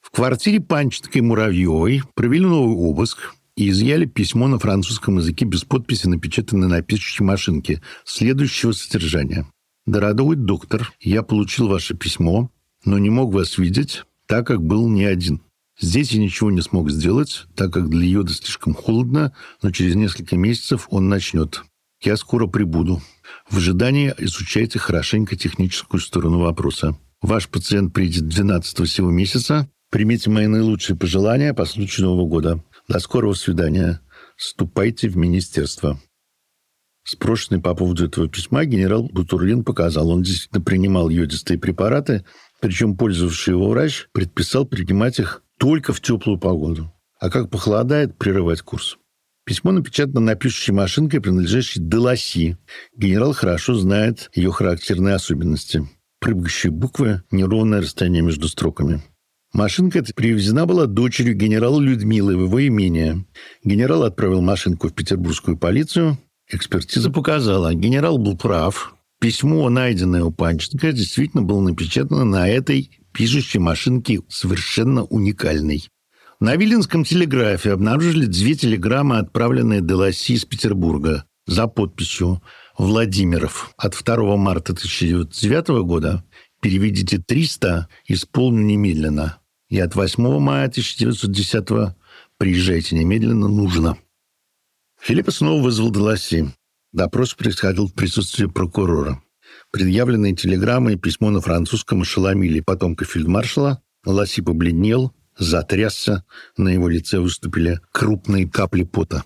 В 0.00 0.10
квартире 0.10 0.60
Панченко 0.60 1.18
и 1.18 1.22
Муравьевой 1.22 2.02
провели 2.14 2.44
новый 2.44 2.76
обыск 2.76 3.34
и 3.56 3.70
изъяли 3.70 4.04
письмо 4.04 4.48
на 4.48 4.58
французском 4.58 5.18
языке 5.18 5.44
без 5.44 5.64
подписи, 5.64 6.08
напечатанное 6.08 6.68
на 6.68 6.82
пишущей 6.82 7.24
машинке, 7.24 7.80
следующего 8.04 8.72
содержания. 8.72 9.46
«Дорогой 9.86 10.36
доктор, 10.36 10.92
я 11.00 11.22
получил 11.22 11.68
ваше 11.68 11.96
письмо, 11.96 12.50
но 12.84 12.98
не 12.98 13.08
мог 13.08 13.32
вас 13.32 13.56
видеть, 13.56 14.02
так 14.26 14.46
как 14.46 14.62
был 14.62 14.88
не 14.88 15.04
один. 15.04 15.40
Здесь 15.78 16.12
я 16.12 16.20
ничего 16.20 16.50
не 16.50 16.62
смог 16.62 16.90
сделать, 16.90 17.44
так 17.54 17.72
как 17.72 17.88
для 17.88 18.06
йода 18.06 18.32
слишком 18.32 18.74
холодно, 18.74 19.34
но 19.62 19.70
через 19.70 19.94
несколько 19.94 20.36
месяцев 20.36 20.86
он 20.90 21.08
начнет. 21.08 21.62
Я 22.02 22.16
скоро 22.16 22.46
прибуду. 22.46 23.02
В 23.48 23.58
ожидании 23.58 24.14
изучайте 24.18 24.78
хорошенько 24.78 25.36
техническую 25.36 26.00
сторону 26.00 26.40
вопроса. 26.40 26.98
Ваш 27.22 27.48
пациент 27.48 27.92
придет 27.92 28.28
12 28.28 28.88
всего 28.88 29.10
месяца. 29.10 29.68
Примите 29.90 30.30
мои 30.30 30.46
наилучшие 30.46 30.96
пожелания 30.96 31.54
по 31.54 31.64
случаю 31.64 32.06
Нового 32.06 32.26
года. 32.26 32.64
До 32.88 32.98
скорого 32.98 33.34
свидания. 33.34 34.00
Ступайте 34.36 35.08
в 35.08 35.16
министерство. 35.16 36.00
Спрошенный 37.06 37.60
по 37.60 37.72
поводу 37.72 38.06
этого 38.06 38.28
письма 38.28 38.64
генерал 38.64 39.04
Бутурлин 39.04 39.62
показал, 39.62 40.10
он 40.10 40.22
действительно 40.22 40.60
принимал 40.60 41.08
йодистые 41.08 41.56
препараты, 41.56 42.24
причем 42.60 42.96
пользовавший 42.96 43.52
его 43.52 43.68
врач 43.70 44.08
предписал 44.10 44.66
принимать 44.66 45.20
их 45.20 45.44
только 45.56 45.92
в 45.92 46.00
теплую 46.00 46.40
погоду. 46.40 46.92
А 47.20 47.30
как 47.30 47.48
похолодает, 47.48 48.18
прерывать 48.18 48.62
курс. 48.62 48.98
Письмо 49.44 49.70
напечатано 49.70 50.18
на 50.18 50.34
пишущей 50.34 50.74
машинкой, 50.74 51.20
принадлежащей 51.20 51.80
Деласи. 51.80 52.56
Генерал 52.96 53.34
хорошо 53.34 53.74
знает 53.74 54.28
ее 54.34 54.50
характерные 54.50 55.14
особенности. 55.14 55.88
Прыгающие 56.18 56.72
буквы, 56.72 57.22
неровное 57.30 57.82
расстояние 57.82 58.22
между 58.22 58.48
строками. 58.48 59.00
Машинка 59.52 60.00
эта 60.00 60.12
привезена 60.12 60.66
была 60.66 60.86
дочерью 60.86 61.36
генерала 61.36 61.80
Людмилы 61.80 62.36
в 62.36 62.46
его 62.46 62.66
имение. 62.66 63.24
Генерал 63.62 64.02
отправил 64.02 64.42
машинку 64.42 64.88
в 64.88 64.92
петербургскую 64.92 65.56
полицию, 65.56 66.18
Экспертиза 66.48 67.10
показала, 67.10 67.74
генерал 67.74 68.18
был 68.18 68.36
прав. 68.36 68.94
Письмо, 69.20 69.68
найденное 69.68 70.22
у 70.22 70.30
Панченко, 70.30 70.92
действительно 70.92 71.42
было 71.42 71.60
напечатано 71.60 72.24
на 72.24 72.48
этой 72.48 72.90
пишущей 73.12 73.58
машинке 73.58 74.20
совершенно 74.28 75.04
уникальной. 75.04 75.88
На 76.38 76.54
Виленском 76.54 77.02
телеграфе 77.02 77.72
обнаружили 77.72 78.26
две 78.26 78.54
телеграммы, 78.54 79.18
отправленные 79.18 79.80
Деласи 79.80 80.34
из 80.34 80.44
Петербурга 80.44 81.24
за 81.46 81.66
подписью 81.66 82.42
Владимиров 82.76 83.72
от 83.78 83.96
2 84.04 84.36
марта 84.36 84.72
1909 84.72 85.82
года 85.84 86.24
«Переведите 86.60 87.18
300, 87.18 87.88
исполню 88.06 88.62
немедленно». 88.62 89.38
И 89.68 89.80
от 89.80 89.94
8 89.94 90.38
мая 90.38 90.68
1910 90.68 91.96
«Приезжайте 92.38 92.96
немедленно, 92.96 93.48
нужно». 93.48 93.96
Филиппа 95.00 95.30
снова 95.30 95.62
вызвал 95.62 95.90
Деласи. 95.90 96.46
Допрос 96.92 97.34
происходил 97.34 97.88
в 97.88 97.94
присутствии 97.94 98.46
прокурора. 98.46 99.22
Предъявленные 99.70 100.34
телеграммы 100.34 100.94
и 100.94 100.96
письмо 100.96 101.30
на 101.30 101.40
французском 101.40 102.02
ошеломили 102.02 102.60
потомка 102.60 103.04
фельдмаршала. 103.04 103.82
Ласи 104.04 104.40
побледнел, 104.40 105.12
затрясся, 105.36 106.24
на 106.56 106.68
его 106.68 106.88
лице 106.88 107.18
выступили 107.18 107.80
крупные 107.92 108.48
капли 108.48 108.84
пота. 108.84 109.24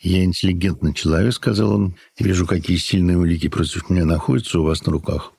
«Я 0.00 0.24
интеллигентный 0.24 0.94
человек»,— 0.94 1.34
сказал 1.34 1.72
он,— 1.72 1.96
«вижу, 2.18 2.46
какие 2.46 2.76
сильные 2.76 3.16
улики 3.16 3.48
против 3.48 3.88
меня 3.88 4.04
находятся 4.04 4.60
у 4.60 4.64
вас 4.64 4.84
на 4.84 4.92
руках». 4.92 5.32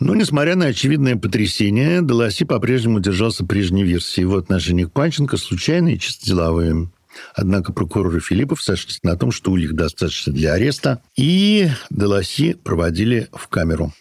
Но, 0.00 0.14
несмотря 0.14 0.56
на 0.56 0.66
очевидное 0.66 1.16
потрясение, 1.16 2.02
Деласи 2.02 2.44
по-прежнему 2.44 2.98
держался 3.00 3.44
прежней 3.44 3.84
версии. 3.84 4.22
Его 4.22 4.36
отношение 4.36 4.86
к 4.86 4.92
Панченко 4.92 5.36
случайное 5.36 5.94
и 5.94 5.98
чисто 5.98 6.26
деловое. 6.26 6.90
Однако 7.34 7.72
прокурор 7.72 8.16
и 8.16 8.20
Филиппов 8.20 8.62
сошлись 8.62 9.02
на 9.02 9.16
том, 9.16 9.30
что 9.30 9.50
улик 9.50 9.72
достаточно 9.72 10.32
для 10.32 10.54
ареста, 10.54 11.02
и 11.16 11.68
Деласи 11.90 12.54
проводили 12.54 13.28
в 13.32 13.48
камеру. 13.48 13.92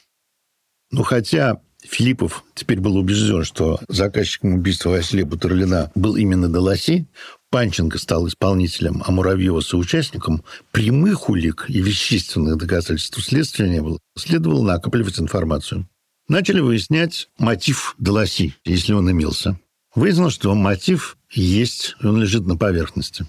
Но 0.92 1.04
хотя 1.04 1.60
Филиппов 1.84 2.44
теперь 2.56 2.80
был 2.80 2.96
убежден, 2.98 3.44
что 3.44 3.80
заказчиком 3.88 4.54
убийства 4.54 4.90
Василия 4.90 5.26
Бутурлина 5.26 5.92
был 5.96 6.16
именно 6.16 6.48
Деласи, 6.48 7.08
Панченко 7.50 8.00
стал 8.00 8.28
исполнителем, 8.28 9.04
а 9.06 9.12
Муравьева 9.12 9.60
соучастником, 9.60 10.44
прямых 10.72 11.30
улик 11.30 11.66
и 11.68 11.82
вещественных 11.82 12.58
доказательств 12.58 13.24
следствия 13.24 13.70
не 13.70 13.82
было. 13.82 14.00
Следовало 14.18 14.64
накапливать 14.64 15.20
информацию. 15.20 15.88
Начали 16.28 16.62
выяснять 16.62 17.30
мотив 17.38 17.96
Деласи, 18.00 18.56
если 18.64 18.94
он 18.94 19.12
имелся. 19.12 19.60
Выяснилось, 19.96 20.34
что 20.34 20.56
мотив 20.56 21.18
Есть, 21.30 21.96
он 22.04 22.20
лежит 22.20 22.46
на 22.48 22.58
поверхности. 22.58 23.26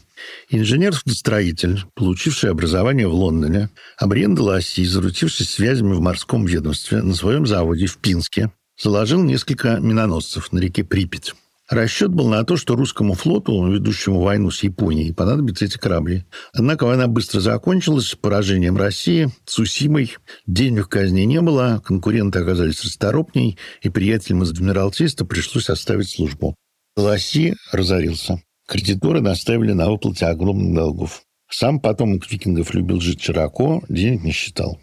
Инженер-строитель, 0.48 1.84
получивший 1.94 2.50
образование 2.50 3.06
в 3.06 3.14
Лондоне, 3.14 3.70
Абриен 3.98 4.34
де 4.34 4.42
Ласси, 4.42 4.84
заручившись 4.84 5.50
связями 5.50 5.92
в 5.94 6.00
морском 6.00 6.46
ведомстве 6.46 7.02
на 7.02 7.14
своем 7.14 7.46
заводе 7.46 7.86
в 7.86 7.98
Пинске, 7.98 8.50
заложил 8.80 9.22
несколько 9.22 9.78
миноносцев 9.78 10.52
на 10.52 10.58
реке 10.58 10.84
Припять. 10.84 11.34
Расчет 11.70 12.12
был 12.12 12.28
на 12.28 12.44
то, 12.44 12.58
что 12.58 12.76
русскому 12.76 13.14
флоту, 13.14 13.66
ведущему 13.72 14.20
войну 14.20 14.50
с 14.50 14.62
Японией, 14.62 15.14
понадобятся 15.14 15.64
эти 15.64 15.78
корабли. 15.78 16.24
Однако 16.52 16.84
война 16.84 17.06
быстро 17.06 17.40
закончилась 17.40 18.14
поражением 18.14 18.76
России, 18.76 19.30
Сусимой. 19.46 20.14
Денег 20.46 20.86
в 20.86 20.88
казне 20.88 21.24
не 21.24 21.40
было, 21.40 21.82
конкуренты 21.84 22.40
оказались 22.40 22.84
расторопней, 22.84 23.58
и 23.80 23.88
приятелям 23.88 24.42
из 24.42 24.50
Адмиралтейства 24.50 25.24
пришлось 25.24 25.70
оставить 25.70 26.10
службу. 26.10 26.54
Лоси 26.96 27.56
разорился. 27.72 28.42
Кредиторы 28.68 29.22
наставили 29.22 29.72
на 29.72 29.88
выплате 29.90 30.26
огромных 30.26 30.74
долгов. 30.74 31.22
Сам 31.50 31.80
потомок 31.80 32.30
викингов 32.30 32.74
любил 32.74 33.00
жить 33.00 33.22
широко, 33.22 33.82
денег 33.88 34.22
не 34.22 34.32
считал. 34.32 34.80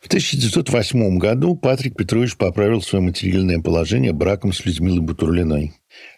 В 0.00 0.06
1908 0.06 1.18
году 1.18 1.56
Патрик 1.56 1.94
Петрович 1.94 2.36
поправил 2.36 2.80
свое 2.80 3.04
материальное 3.04 3.60
положение 3.60 4.12
браком 4.12 4.52
с 4.52 4.64
Людмилой 4.64 5.00
Бутурлиной. 5.00 5.74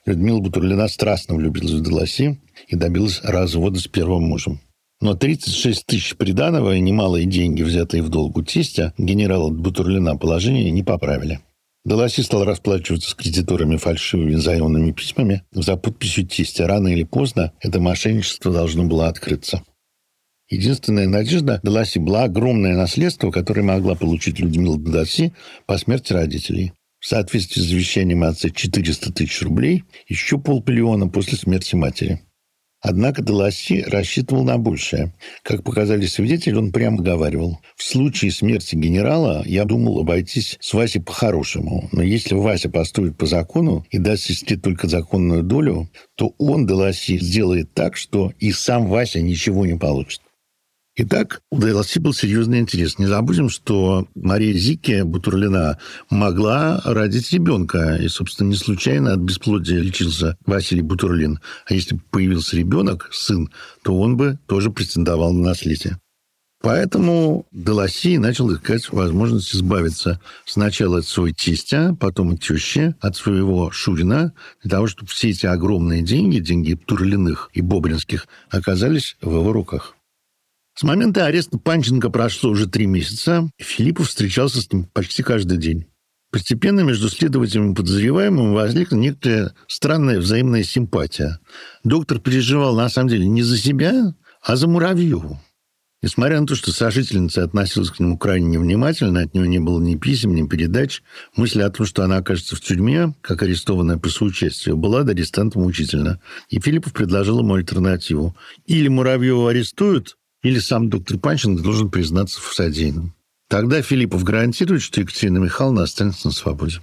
Людмила 0.07 0.39
Бутурлина 0.39 0.87
страстно 0.87 1.35
влюбилась 1.35 1.73
в 1.73 1.83
Деласи 1.83 2.41
и 2.69 2.77
добилась 2.77 3.21
развода 3.25 3.81
с 3.81 3.89
первым 3.89 4.23
мужем. 4.23 4.61
Но 5.01 5.15
36 5.15 5.85
тысяч 5.85 6.17
приданого 6.17 6.77
и 6.77 6.81
немалые 6.81 7.27
деньги, 7.27 7.65
взятые 7.65 8.05
в 8.05 8.09
долг 8.09 8.37
у 8.37 8.43
тестя, 8.43 8.95
генерала 8.99 9.51
Бутурлина 9.51 10.17
положение 10.17 10.71
не 10.71 10.85
поправили. 10.85 11.41
Деласи 11.85 12.23
стал 12.23 12.45
расплачиваться 12.45 13.11
с 13.11 13.15
кредиторами 13.15 13.77
фальшивыми 13.77 14.37
заемными 14.37 14.93
письмами 14.93 15.43
за 15.51 15.77
подписью 15.77 16.29
тестя. 16.29 16.69
Рано 16.69 16.87
или 16.87 17.03
поздно 17.03 17.53
это 17.61 17.81
мошенничество 17.81 18.53
должно 18.53 18.85
было 18.85 19.09
открыться. 19.09 19.65
Единственная 20.53 21.09
надежда 21.09 21.61
Деласи 21.63 21.99
была 21.99 22.25
огромное 22.25 22.77
наследство, 22.77 23.31
которое 23.31 23.63
могла 23.63 23.95
получить 23.95 24.39
Людмила 24.39 24.79
Деласи 24.79 25.33
по 25.65 25.79
смерти 25.79 26.13
родителей. 26.13 26.75
В 27.01 27.07
соответствии 27.07 27.63
с 27.63 27.65
завещанием 27.65 28.23
отца 28.23 28.51
400 28.51 29.15
тысяч 29.15 29.41
рублей, 29.41 29.85
еще 30.09 30.37
полмиллиона 30.37 31.09
после 31.09 31.39
смерти 31.39 31.75
матери. 31.75 32.21
Однако 32.83 33.23
Деласи 33.23 33.83
рассчитывал 33.87 34.45
на 34.45 34.59
большее. 34.59 35.15
Как 35.43 35.65
показали 35.65 36.05
свидетели, 36.05 36.55
он 36.55 36.71
прямо 36.71 37.03
говаривал. 37.03 37.61
В 37.77 37.83
случае 37.83 38.31
смерти 38.31 38.75
генерала 38.75 39.43
я 39.47 39.65
думал 39.65 40.01
обойтись 40.01 40.59
с 40.61 40.75
Васей 40.75 41.01
по-хорошему. 41.01 41.89
Но 41.93 42.03
если 42.03 42.35
Вася 42.35 42.69
поступит 42.69 43.17
по 43.17 43.25
закону 43.25 43.87
и 43.91 43.97
даст 43.97 44.25
сестре 44.25 44.59
только 44.59 44.87
законную 44.87 45.45
долю, 45.45 45.89
то 46.15 46.35
он, 46.37 46.67
Деласи, 46.67 47.19
сделает 47.19 47.73
так, 47.73 47.97
что 47.97 48.33
и 48.39 48.53
сам 48.53 48.89
Вася 48.89 49.23
ничего 49.23 49.65
не 49.65 49.79
получит. 49.79 50.22
Итак, 50.95 51.41
у 51.51 51.59
ДЛС 51.59 51.97
был 51.97 52.13
серьезный 52.13 52.59
интерес. 52.59 52.99
Не 52.99 53.07
забудем, 53.07 53.49
что 53.49 54.07
Мария 54.15 54.53
Зике 54.53 55.05
Бутурлина 55.05 55.79
могла 56.11 56.83
родить 56.85 57.33
ребенка. 57.33 57.97
И, 57.97 58.09
собственно, 58.09 58.49
не 58.49 58.57
случайно 58.57 59.15
от 59.15 59.21
бесплодия 59.21 59.81
лечился 59.81 60.37
Василий 60.45 60.83
Бутурлин. 60.83 61.41
А 61.67 61.73
если 61.73 61.95
бы 61.95 62.03
появился 62.11 62.59
ребенок, 62.59 63.09
сын, 63.11 63.51
то 63.83 63.99
он 63.99 64.19
бы 64.19 64.39
тоже 64.47 64.71
претендовал 64.71 65.33
на 65.33 65.49
наследие. 65.49 65.99
Поэтому 66.61 67.47
Деласи 67.53 68.19
начал 68.19 68.55
искать 68.55 68.93
возможность 68.93 69.55
избавиться 69.55 70.21
сначала 70.45 70.99
от 70.99 71.07
своего 71.07 71.35
тестя, 71.35 71.97
потом 71.99 72.35
от 72.35 72.43
тещи, 72.43 72.95
от 73.01 73.17
своего 73.17 73.71
Шурина, 73.71 74.35
для 74.63 74.71
того, 74.71 74.89
чтобы 74.89 75.11
все 75.11 75.31
эти 75.31 75.47
огромные 75.47 76.03
деньги, 76.03 76.39
деньги 76.39 76.75
Турлиных 76.75 77.49
и 77.55 77.63
Бобринских, 77.63 78.29
оказались 78.51 79.17
в 79.23 79.31
его 79.31 79.55
руках. 79.55 79.97
С 80.75 80.83
момента 80.83 81.27
ареста 81.27 81.59
Панченко 81.59 82.11
прошло 82.11 82.51
уже 82.51 82.67
три 82.67 82.87
месяца. 82.87 83.49
Филиппов 83.59 84.09
встречался 84.09 84.61
с 84.63 84.73
ним 84.73 84.87
почти 84.93 85.23
каждый 85.23 85.59
день. 85.59 85.87
Постепенно 86.31 86.81
между 86.81 87.11
следователем 87.11 87.73
и 87.73 87.75
подозреваемым 87.75 88.55
возникла 88.55 88.97
некоторая 88.97 89.55
странная 89.69 90.19
взаимная 90.19 90.63
симпатия. 90.63 91.41
Доктор 91.85 92.21
переживал, 92.21 92.75
на 92.75 92.89
самом 92.89 93.11
деле, 93.11 93.27
не 93.27 93.43
за 93.43 93.59
себя, 93.59 94.15
а 94.41 94.57
за 94.57 94.67
Муравьеву. 94.67 95.39
Несмотря 96.01 96.41
на 96.41 96.47
то, 96.47 96.57
что 96.57 96.73
сожительница 96.73 97.45
относилась 97.45 97.91
к 97.91 98.01
нему 98.01 98.19
крайне 98.19 98.49
невнимательно, 98.49 99.21
от 99.21 99.35
него 99.35 99.45
не 99.45 99.61
было 99.61 99.81
ни 99.81 99.95
писем, 99.95 100.35
ни 100.35 100.45
передач, 100.49 101.03
мысль 101.37 101.63
о 101.63 101.71
том, 101.71 101.87
что 101.87 102.03
она 102.03 102.17
окажется 102.17 102.57
в 102.57 102.61
тюрьме, 102.61 103.15
как 103.21 103.43
арестованная 103.43 103.99
по 103.99 104.09
соучастию, 104.09 104.79
была 104.79 105.05
до 105.05 105.13
арестанта 105.13 105.61
мучительна. 105.61 106.19
И 106.49 106.59
Филиппов 106.59 106.95
предложил 106.95 107.41
ему 107.41 107.55
альтернативу. 107.55 108.35
Или 108.67 108.89
Муравьева 108.89 109.51
арестуют, 109.51 110.17
или 110.43 110.59
сам 110.59 110.89
доктор 110.89 111.19
Панченко 111.19 111.63
должен 111.63 111.91
признаться 111.91 112.41
в 112.41 112.55
содеянном. 112.55 113.15
Тогда 113.49 113.83
Филиппов 113.83 114.25
гарантирует, 114.25 114.83
что 114.83 115.01
Екатерина 115.01 115.39
Михайловна 115.39 115.83
останется 115.83 116.29
на 116.29 116.33
свободе. 116.33 116.81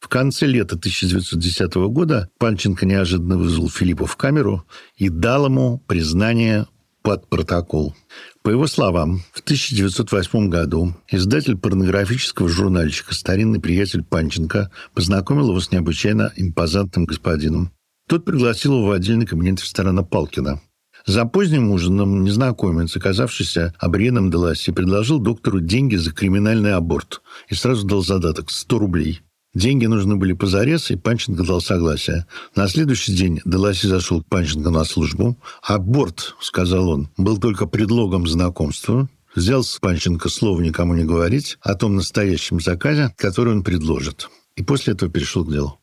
В 0.00 0.08
конце 0.08 0.46
лета 0.46 0.76
1910 0.76 1.74
года 1.90 2.30
Панченко 2.38 2.86
неожиданно 2.86 3.36
вызвал 3.36 3.68
Филиппа 3.68 4.06
в 4.06 4.16
камеру 4.16 4.64
и 4.96 5.08
дал 5.08 5.46
ему 5.46 5.82
признание 5.86 6.66
под 7.02 7.28
протокол. 7.28 7.96
По 8.42 8.50
его 8.50 8.66
словам, 8.66 9.22
в 9.32 9.40
1908 9.40 10.48
году 10.48 10.94
издатель 11.10 11.56
порнографического 11.56 12.48
журнальчика 12.48 13.14
«Старинный 13.14 13.60
приятель 13.60 14.04
Панченко» 14.04 14.70
познакомил 14.94 15.48
его 15.48 15.60
с 15.60 15.72
необычайно 15.72 16.32
импозантным 16.36 17.04
господином. 17.04 17.72
Тот 18.08 18.24
пригласил 18.24 18.74
его 18.74 18.86
в 18.86 18.92
отдельный 18.92 19.26
кабинет 19.26 19.60
ресторана 19.60 20.02
Палкина. 20.02 20.60
За 21.08 21.24
поздним 21.24 21.70
ужином 21.70 22.22
незнакомец, 22.22 22.94
оказавшийся 22.94 23.72
Абриеном 23.78 24.30
Деласи, 24.30 24.72
предложил 24.72 25.18
доктору 25.18 25.58
деньги 25.58 25.96
за 25.96 26.12
криминальный 26.12 26.74
аборт 26.74 27.22
и 27.48 27.54
сразу 27.54 27.86
дал 27.86 28.04
задаток– 28.04 28.50
100 28.52 28.78
рублей. 28.78 29.22
Деньги 29.54 29.86
нужны 29.86 30.16
были 30.16 30.34
позарез, 30.34 30.90
и 30.90 30.96
Панченко 30.96 31.44
дал 31.44 31.62
согласие. 31.62 32.26
На 32.54 32.68
следующий 32.68 33.14
день 33.14 33.40
Деласи 33.46 33.86
зашел 33.86 34.22
к 34.22 34.26
Панченко 34.26 34.68
на 34.68 34.84
службу. 34.84 35.38
«Аборт»,— 35.62 36.36
сказал 36.42 36.90
он,— 36.90 37.08
был 37.16 37.38
только 37.38 37.64
предлогом 37.66 38.26
знакомства. 38.26 39.08
Взял 39.34 39.64
с 39.64 39.78
Панченко 39.78 40.28
слово 40.28 40.60
никому 40.60 40.94
не 40.94 41.04
говорить 41.04 41.56
о 41.62 41.74
том 41.74 41.96
настоящем 41.96 42.60
заказе, 42.60 43.14
который 43.16 43.54
он 43.54 43.64
предложит. 43.64 44.28
И 44.56 44.62
после 44.62 44.92
этого 44.92 45.10
перешел 45.10 45.46
к 45.46 45.50
делу. 45.50 45.80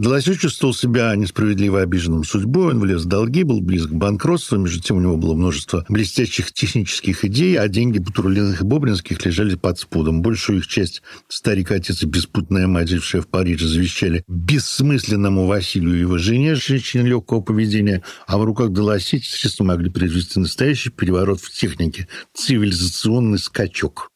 Деласе 0.00 0.34
чувствовал 0.34 0.72
себя 0.72 1.14
несправедливо 1.14 1.82
обиженным 1.82 2.24
судьбой, 2.24 2.72
он 2.72 2.80
влез 2.80 3.02
в 3.02 3.04
долги, 3.04 3.42
был 3.42 3.60
близок 3.60 3.90
к 3.90 3.94
банкротству, 3.94 4.56
между 4.56 4.80
тем 4.80 4.96
у 4.96 5.00
него 5.00 5.18
было 5.18 5.34
множество 5.34 5.84
блестящих 5.90 6.52
технических 6.52 7.22
идей, 7.26 7.58
а 7.58 7.68
деньги 7.68 7.98
Бутурлиных 7.98 8.62
и 8.62 8.64
Бобринских 8.64 9.22
лежали 9.26 9.56
под 9.56 9.78
спудом. 9.78 10.22
Большую 10.22 10.60
их 10.60 10.68
часть 10.68 11.02
старик-отец 11.28 12.02
и 12.02 12.06
беспутная 12.06 12.66
мать, 12.66 12.88
жившая 12.88 13.20
в 13.20 13.28
Париже, 13.28 13.68
завещали 13.68 14.24
бессмысленному 14.26 15.46
Василию 15.46 15.94
и 15.94 16.00
его 16.00 16.16
жене, 16.16 16.54
женщине 16.54 17.06
легкого 17.06 17.42
поведения, 17.42 18.02
а 18.26 18.38
в 18.38 18.44
руках 18.44 18.72
Деласе 18.72 19.20
средства 19.22 19.64
могли 19.64 19.90
произвести 19.90 20.40
настоящий 20.40 20.88
переворот 20.88 21.42
в 21.42 21.52
технике, 21.52 22.08
цивилизационный 22.32 23.38
скачок. 23.38 24.08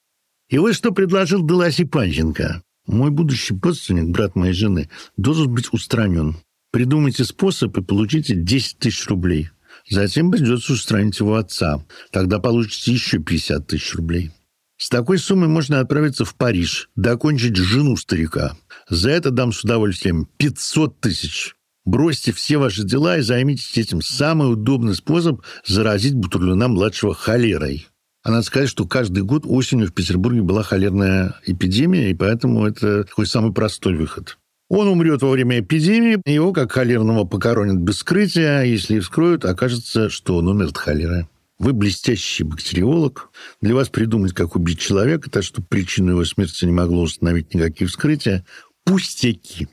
И 0.49 0.57
вот 0.57 0.75
что 0.75 0.93
предложил 0.93 1.47
Деласи 1.47 1.85
Панченко. 1.85 2.63
Мой 2.87 3.11
будущий 3.11 3.59
родственник, 3.61 4.11
брат 4.11 4.37
моей 4.37 4.53
жены, 4.53 4.91
должен 5.17 5.53
быть 5.53 5.73
устранен. 5.73 6.37
Придумайте 6.71 7.25
способ 7.25 7.77
и 7.79 7.83
получите 7.83 8.35
10 8.35 8.79
тысяч 8.79 9.07
рублей. 9.07 9.51
Затем 9.89 10.31
придется 10.31 10.73
устранить 10.73 11.19
его 11.19 11.37
отца. 11.37 11.85
Тогда 12.11 12.39
получите 12.39 12.93
еще 12.93 13.19
50 13.19 13.67
тысяч 13.67 13.95
рублей. 13.95 14.31
С 14.77 14.89
такой 14.89 15.19
суммой 15.19 15.49
можно 15.49 15.81
отправиться 15.81 16.25
в 16.25 16.35
Париж, 16.35 16.91
докончить 16.97 17.57
жену 17.57 17.97
старика. 17.97 18.57
За 18.89 19.11
это 19.11 19.31
дам 19.31 19.53
с 19.53 19.63
удовольствием 19.63 20.29
500 20.37 21.01
тысяч. 21.01 21.55
Бросьте 21.85 22.33
все 22.33 22.57
ваши 22.57 22.83
дела 22.83 23.19
и 23.19 23.23
займитесь 23.23 23.77
этим. 23.77 24.01
Самый 24.03 24.53
удобный 24.53 24.95
способ 24.95 25.43
заразить 25.65 26.15
Бутурлина-младшего 26.15 27.15
холерой. 27.15 27.87
А 28.25 28.31
надо 28.31 28.43
сказать, 28.43 28.71
что 28.71 28.87
каждый 28.87 29.23
год 29.23 29.45
осенью 29.47 29.87
в 29.87 29.93
Петербурге 29.93 30.41
была 30.41 30.63
холерная 30.63 31.35
эпидемия, 31.45 32.11
и 32.11 32.15
поэтому 32.15 32.67
это 32.67 33.05
такой 33.05 33.27
самый 33.27 33.53
простой 33.53 33.97
выход. 33.97 34.39
Он 34.71 34.89
умрет 34.89 35.21
во 35.21 35.31
время 35.31 35.61
эпидемии, 35.61 36.19
его, 36.25 36.55
как 36.55 36.73
холерного, 36.73 37.25
покоронят 37.25 37.77
без 37.77 37.99
скрытия, 37.99 38.61
а 38.61 38.65
если 38.65 38.99
вскроют, 38.99 39.45
окажется, 39.45 40.09
что 40.09 40.39
он 40.39 40.49
умер 40.49 40.69
от 40.69 40.79
холеры. 40.79 41.29
Вы 41.59 41.75
блестящий 41.75 42.45
бактериолог. 42.45 43.31
Для 43.61 43.75
вас 43.75 43.91
придумать, 43.91 44.33
как 44.33 44.57
убить 44.57 44.81
человека, 44.81 45.31
так 45.31 45.45
что 45.45 45.63
причину 45.63 46.13
его 46.13 46.25
смерти 46.25 46.65
не 46.65 46.73
могло 46.73 47.03
установить 47.03 47.55
никакие 47.55 47.87
вскрытия. 47.89 48.45
Пустяки. 48.85 49.69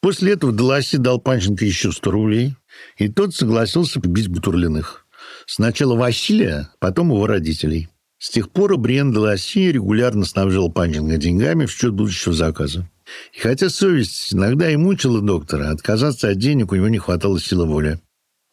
После 0.00 0.32
этого 0.32 0.52
Деласи 0.52 0.96
дал 0.96 1.20
Панченко 1.20 1.64
еще 1.64 1.92
100 1.92 2.10
рублей, 2.10 2.56
и 2.96 3.08
тот 3.08 3.34
согласился 3.34 4.00
побить 4.00 4.28
Бутурлиных. 4.28 5.03
Сначала 5.46 5.94
Василия, 5.94 6.70
потом 6.78 7.10
его 7.10 7.26
родителей. 7.26 7.88
С 8.18 8.30
тех 8.30 8.50
пор 8.50 8.76
Бриен 8.78 9.12
де 9.12 9.18
Ласси 9.18 9.72
регулярно 9.72 10.24
снабжал 10.24 10.72
Панченко 10.72 11.16
деньгами 11.18 11.66
в 11.66 11.72
счет 11.72 11.92
будущего 11.92 12.34
заказа. 12.34 12.88
И 13.34 13.40
хотя 13.40 13.68
совесть 13.68 14.32
иногда 14.32 14.70
и 14.70 14.76
мучила 14.76 15.20
доктора, 15.20 15.70
отказаться 15.70 16.30
от 16.30 16.38
денег 16.38 16.72
у 16.72 16.76
него 16.76 16.88
не 16.88 16.98
хватало 16.98 17.38
силы 17.38 17.66
воли. 17.66 18.00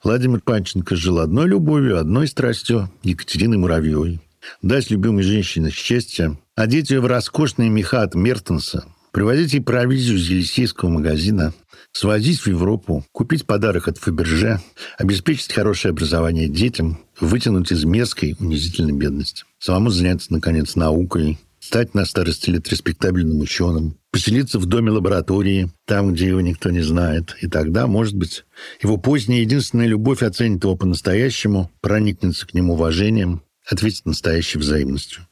Владимир 0.04 0.42
Панченко 0.42 0.96
жил 0.96 1.20
одной 1.20 1.48
любовью, 1.48 2.00
одной 2.00 2.28
страстью 2.28 2.92
Екатерины 3.04 3.58
Муравьевой. 3.58 4.20
Дать 4.62 4.90
любимой 4.90 5.24
женщине 5.24 5.70
счастье, 5.70 6.38
одеть 6.56 6.90
ее 6.90 7.00
в 7.00 7.06
роскошные 7.06 7.70
меха 7.70 8.02
от 8.02 8.16
Мертенса, 8.16 8.86
привозить 9.12 9.54
ей 9.54 9.62
провизию 9.62 10.18
из 10.18 10.30
Елисейского 10.30 10.90
магазина, 10.90 11.54
свозить 11.92 12.40
в 12.40 12.48
Европу, 12.48 13.06
купить 13.12 13.46
подарок 13.46 13.88
от 13.88 13.98
Фаберже, 13.98 14.60
обеспечить 14.98 15.54
хорошее 15.54 15.92
образование 15.92 16.48
детям, 16.48 17.00
вытянуть 17.20 17.72
из 17.72 17.84
мерзкой 17.84 18.36
унизительной 18.40 18.94
бедности, 18.94 19.44
самому 19.60 19.90
заняться, 19.90 20.32
наконец, 20.34 20.76
наукой, 20.76 21.38
стать 21.60 21.94
на 21.94 22.06
старости 22.06 22.50
лет 22.50 22.68
респектабельным 22.70 23.40
ученым, 23.40 23.96
поселиться 24.12 24.60
в 24.60 24.66
доме 24.66 24.92
лаборатории, 24.92 25.72
там, 25.86 26.14
где 26.14 26.28
его 26.28 26.42
никто 26.42 26.72
не 26.72 26.82
знает. 26.82 27.36
И 27.42 27.48
тогда, 27.48 27.88
может 27.88 28.16
быть, 28.16 28.46
его 28.82 28.98
поздняя 28.98 29.42
единственная 29.42 29.88
любовь 29.88 30.24
оценит 30.24 30.64
его 30.64 30.76
по-настоящему, 30.76 31.72
проникнется 31.80 32.48
к 32.48 32.54
нему 32.54 32.74
уважением, 32.74 33.44
ответит 33.70 34.06
настоящей 34.06 34.58
взаимностью. 34.58 35.28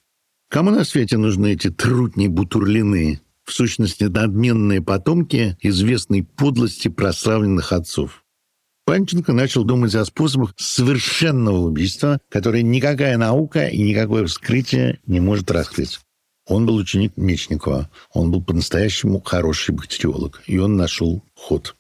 Кому 0.50 0.72
на 0.72 0.84
свете 0.84 1.18
нужны 1.18 1.54
эти 1.54 1.70
трутни 1.70 2.28
бутурлины, 2.28 3.22
в 3.50 3.54
сущности, 3.54 4.04
надменные 4.04 4.82
потомки 4.82 5.58
известной 5.62 6.24
подлости 6.24 6.88
прославленных 6.88 7.74
отцов? 7.74 8.24
Панченко 8.86 9.34
начал 9.34 9.64
думать 9.64 9.94
о 9.96 10.06
способах 10.06 10.54
совершенного 10.58 11.58
убийства, 11.58 12.20
которые 12.30 12.64
никакая 12.64 13.18
наука 13.18 13.68
и 13.68 13.82
никакое 13.82 14.26
вскрытие 14.26 15.00
не 15.06 15.20
может 15.20 15.52
раскрыть. 15.52 16.00
Он 16.48 16.66
был 16.66 16.76
ученик 16.76 17.14
Мечникова. 17.16 17.90
Он 18.12 18.32
был 18.32 18.44
по-настоящему 18.44 19.22
хороший 19.22 19.76
бактериолог. 19.76 20.42
И 20.48 20.58
он 20.58 20.78
нашел 20.78 21.24
ход. 21.36 21.76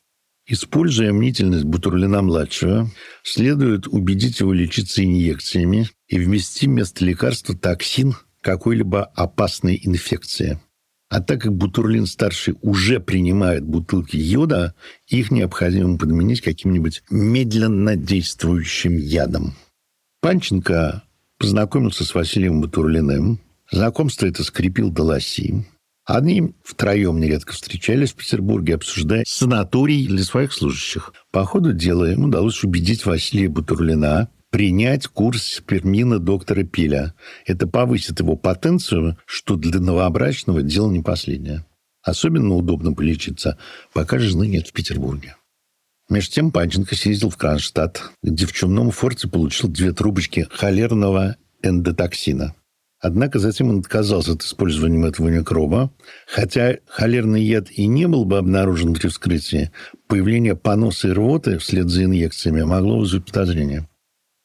Используя 0.45 1.13
мнительность 1.13 1.65
Бутурлина-младшего, 1.65 2.89
следует 3.23 3.87
убедить 3.87 4.39
его 4.39 4.53
лечиться 4.53 5.03
инъекциями 5.03 5.89
и 6.07 6.17
ввести 6.17 6.67
вместо 6.67 7.05
лекарства 7.05 7.55
токсин 7.55 8.15
какой-либо 8.41 9.03
опасной 9.03 9.79
инфекции. 9.83 10.59
А 11.09 11.21
так 11.21 11.41
как 11.41 11.53
Бутурлин-старший 11.53 12.55
уже 12.61 12.99
принимает 12.99 13.63
бутылки 13.63 14.15
йода, 14.15 14.75
их 15.07 15.31
необходимо 15.31 15.97
подменить 15.97 16.41
каким-нибудь 16.41 17.03
медленно 17.09 17.95
действующим 17.95 18.95
ядом. 18.95 19.55
Панченко 20.21 21.03
познакомился 21.39 22.05
с 22.05 22.13
Василием 22.13 22.61
Бутурлиным, 22.61 23.39
Знакомство 23.71 24.25
это 24.25 24.43
скрепил 24.43 24.89
Долоси. 24.89 25.65
Они 26.05 26.55
втроем 26.63 27.19
нередко 27.19 27.53
встречались 27.53 28.11
в 28.11 28.15
Петербурге, 28.15 28.75
обсуждая 28.75 29.23
санаторий 29.27 30.07
для 30.07 30.23
своих 30.23 30.53
служащих. 30.53 31.13
По 31.31 31.45
ходу 31.45 31.71
дела 31.71 32.11
им 32.11 32.25
удалось 32.25 32.63
убедить 32.63 33.05
Василия 33.05 33.47
Бутурлина 33.47 34.29
принять 34.49 35.07
курс 35.07 35.43
спермина 35.43 36.19
доктора 36.19 36.63
Пиля. 36.63 37.13
Это 37.45 37.67
повысит 37.67 38.19
его 38.19 38.35
потенцию, 38.35 39.17
что 39.25 39.55
для 39.55 39.79
новобрачного 39.79 40.61
дело 40.61 40.91
не 40.91 41.01
последнее. 41.01 41.65
Особенно 42.01 42.55
удобно 42.55 42.93
полечиться, 42.93 43.57
пока 43.93 44.19
жены 44.19 44.47
нет 44.47 44.67
в 44.67 44.73
Петербурге. 44.73 45.35
Между 46.09 46.33
тем 46.33 46.51
Панченко 46.51 46.95
съездил 46.95 47.29
в 47.29 47.37
Кронштадт, 47.37 48.01
где 48.23 48.45
в 48.45 48.53
чумном 48.53 48.89
форте 48.89 49.27
получил 49.27 49.69
две 49.69 49.91
трубочки 49.93 50.47
холерного 50.49 51.35
эндотоксина. 51.61 52.55
Однако 53.01 53.39
затем 53.39 53.69
он 53.69 53.79
отказался 53.79 54.33
от 54.33 54.43
использования 54.43 55.07
этого 55.07 55.29
микроба. 55.29 55.91
Хотя 56.27 56.77
холерный 56.87 57.43
яд 57.43 57.71
и 57.71 57.85
не 57.85 58.07
был 58.07 58.25
бы 58.25 58.37
обнаружен 58.37 58.93
при 58.93 59.07
вскрытии, 59.07 59.71
появление 60.07 60.55
поноса 60.55 61.07
и 61.07 61.11
рвоты 61.11 61.59
вслед 61.59 61.89
за 61.89 62.05
инъекциями 62.05 62.63
могло 62.63 62.99
вызвать 62.99 63.25
подозрение. 63.25 63.87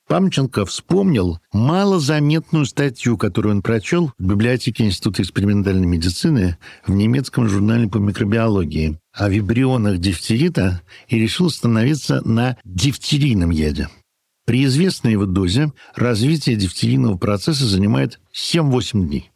Памченко 0.07 0.67
вспомнил 0.67 1.41
малозаметную 1.53 2.67
статью, 2.67 3.17
которую 3.17 3.57
он 3.57 3.63
прочел 3.63 4.13
в 4.19 4.25
библиотеке 4.25 4.85
Института 4.85 5.23
экспериментальной 5.23 5.87
медицины 5.87 6.59
в 6.87 6.93
немецком 6.93 7.49
журнале 7.49 7.89
по 7.89 7.97
микробиологии 7.97 8.99
о 9.13 9.29
вибрионах 9.29 9.99
дифтерита 9.99 10.83
и 11.09 11.19
решил 11.19 11.47
остановиться 11.47 12.21
на 12.29 12.59
дифтерийном 12.65 13.51
яде. 13.51 13.89
При 14.45 14.65
известной 14.67 15.13
его 15.13 15.25
дозе 15.25 15.73
развитие 15.95 16.57
дифтерийного 16.57 17.17
процесса 17.17 17.67
занимает 17.67 18.21
7-8 18.35 19.07
дней. 19.07 19.31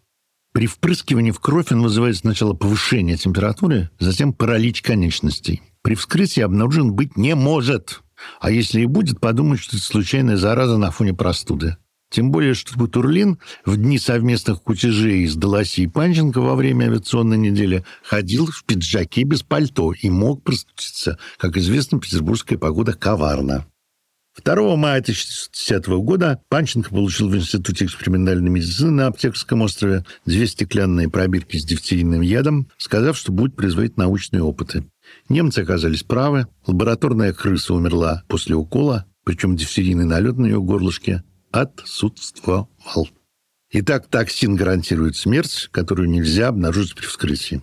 При 0.52 0.66
впрыскивании 0.66 1.30
в 1.30 1.40
кровь 1.40 1.72
он 1.72 1.82
вызывает 1.82 2.18
сначала 2.18 2.52
повышение 2.52 3.16
температуры, 3.16 3.90
затем 3.98 4.32
паралич 4.34 4.82
конечностей. 4.82 5.62
При 5.82 5.94
вскрытии 5.94 6.42
обнаружен 6.42 6.92
быть 6.92 7.16
не 7.16 7.34
может. 7.34 8.02
А 8.40 8.50
если 8.50 8.80
и 8.80 8.86
будет, 8.86 9.20
подумать, 9.20 9.60
что 9.60 9.76
это 9.76 9.84
случайная 9.84 10.36
зараза 10.36 10.76
на 10.76 10.90
фоне 10.90 11.14
простуды. 11.14 11.76
Тем 12.10 12.30
более, 12.30 12.54
что 12.54 12.78
Бутурлин 12.78 13.38
в 13.66 13.76
дни 13.76 13.98
совместных 13.98 14.62
кутежей 14.62 15.26
с 15.26 15.34
Долоси 15.34 15.82
и 15.82 15.86
Панченко 15.86 16.40
во 16.40 16.54
время 16.54 16.86
авиационной 16.86 17.36
недели 17.36 17.84
ходил 18.02 18.46
в 18.46 18.64
пиджаке 18.64 19.24
без 19.24 19.42
пальто 19.42 19.92
и 19.92 20.08
мог 20.08 20.42
простудиться. 20.42 21.18
Как 21.36 21.56
известно, 21.58 22.00
петербургская 22.00 22.58
погода 22.58 22.94
коварна. 22.94 23.66
2 24.42 24.76
мая 24.76 25.00
1910 25.00 25.86
года 26.02 26.40
Панченко 26.48 26.90
получил 26.90 27.28
в 27.28 27.36
Институте 27.36 27.84
экспериментальной 27.84 28.50
медицины 28.50 28.90
на 28.90 29.06
Аптекарском 29.08 29.62
острове 29.62 30.04
две 30.24 30.46
стеклянные 30.46 31.10
пробирки 31.10 31.56
с 31.56 31.64
дифтерийным 31.64 32.20
ядом, 32.20 32.68
сказав, 32.78 33.16
что 33.16 33.32
будет 33.32 33.56
производить 33.56 33.96
научные 33.96 34.42
опыты. 34.42 34.84
Немцы 35.28 35.60
оказались 35.60 36.02
правы. 36.02 36.46
Лабораторная 36.66 37.32
крыса 37.32 37.74
умерла 37.74 38.24
после 38.28 38.56
укола, 38.56 39.06
причем 39.24 39.56
дифтерийный 39.56 40.06
налет 40.06 40.38
на 40.38 40.46
ее 40.46 40.60
горлышке 40.60 41.22
отсутствовал. 41.50 42.68
Итак, 43.70 44.06
токсин 44.08 44.56
гарантирует 44.56 45.16
смерть, 45.16 45.68
которую 45.70 46.08
нельзя 46.08 46.48
обнаружить 46.48 46.94
при 46.94 47.04
вскрытии. 47.04 47.62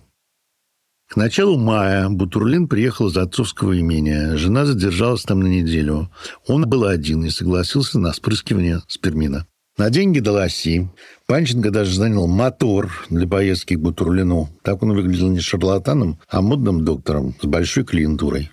К 1.08 1.16
началу 1.16 1.56
мая 1.56 2.08
Бутурлин 2.08 2.66
приехал 2.68 3.08
из 3.08 3.16
отцовского 3.16 3.78
имения. 3.78 4.36
Жена 4.36 4.64
задержалась 4.64 5.22
там 5.22 5.40
на 5.40 5.46
неделю. 5.46 6.10
Он 6.46 6.68
был 6.68 6.84
один 6.84 7.24
и 7.24 7.30
согласился 7.30 7.98
на 7.98 8.12
спрыскивание 8.12 8.82
спермина. 8.88 9.46
На 9.78 9.90
деньги 9.90 10.20
Долоси 10.20 10.88
Панченко 11.26 11.70
даже 11.70 11.94
занял 11.94 12.26
мотор 12.26 13.06
для 13.10 13.28
поездки 13.28 13.74
к 13.74 13.80
Бутурлину. 13.80 14.48
Так 14.62 14.82
он 14.82 14.94
выглядел 14.94 15.28
не 15.28 15.40
шарлатаном, 15.40 16.18
а 16.28 16.40
модным 16.40 16.84
доктором 16.84 17.34
с 17.40 17.44
большой 17.44 17.84
клиентурой. 17.84 18.50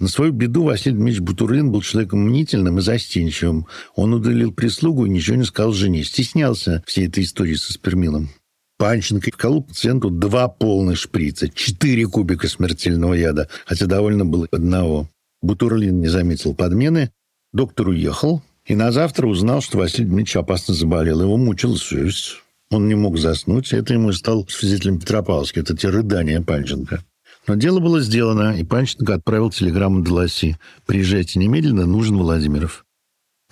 На 0.00 0.08
свою 0.08 0.32
беду 0.32 0.64
Василий 0.64 0.96
Дмитриевич 0.96 1.20
Бутурлин 1.20 1.70
был 1.70 1.82
человеком 1.82 2.20
мнительным 2.20 2.78
и 2.78 2.82
застенчивым. 2.82 3.66
Он 3.94 4.14
удалил 4.14 4.52
прислугу 4.52 5.04
и 5.04 5.10
ничего 5.10 5.36
не 5.36 5.44
сказал 5.44 5.72
жене. 5.72 6.02
Стеснялся 6.02 6.82
всей 6.86 7.08
этой 7.08 7.24
истории 7.24 7.54
со 7.54 7.72
спермином. 7.72 8.30
Панченко 8.78 9.30
вколол 9.30 9.64
пациенту 9.64 10.10
два 10.10 10.48
полных 10.48 10.98
шприца, 10.98 11.48
четыре 11.48 12.06
кубика 12.06 12.48
смертельного 12.48 13.14
яда, 13.14 13.48
хотя 13.66 13.86
довольно 13.86 14.24
было 14.24 14.48
одного. 14.50 15.08
Бутурлин 15.42 16.00
не 16.00 16.08
заметил 16.08 16.54
подмены, 16.54 17.12
доктор 17.52 17.88
уехал, 17.88 18.42
и 18.66 18.74
на 18.74 18.92
завтра 18.92 19.26
узнал, 19.26 19.60
что 19.60 19.78
Василий 19.78 20.06
Дмитриевич 20.06 20.36
опасно 20.36 20.74
заболел. 20.74 21.22
Его 21.22 21.36
мучила 21.36 21.76
совесть. 21.76 22.36
Он 22.70 22.88
не 22.88 22.94
мог 22.94 23.18
заснуть, 23.18 23.72
это 23.72 23.92
ему 23.92 24.12
стал 24.12 24.46
свидетелем 24.48 24.98
Петропавловска. 24.98 25.60
Это 25.60 25.76
те 25.76 25.90
рыдания 25.90 26.40
Панченко. 26.40 27.04
Но 27.46 27.56
дело 27.56 27.78
было 27.78 28.00
сделано, 28.00 28.56
и 28.58 28.64
Панченко 28.64 29.14
отправил 29.14 29.50
телеграмму 29.50 30.02
Деласи. 30.02 30.56
«Приезжайте 30.86 31.38
немедленно, 31.38 31.84
нужен 31.84 32.16
Владимиров». 32.16 32.86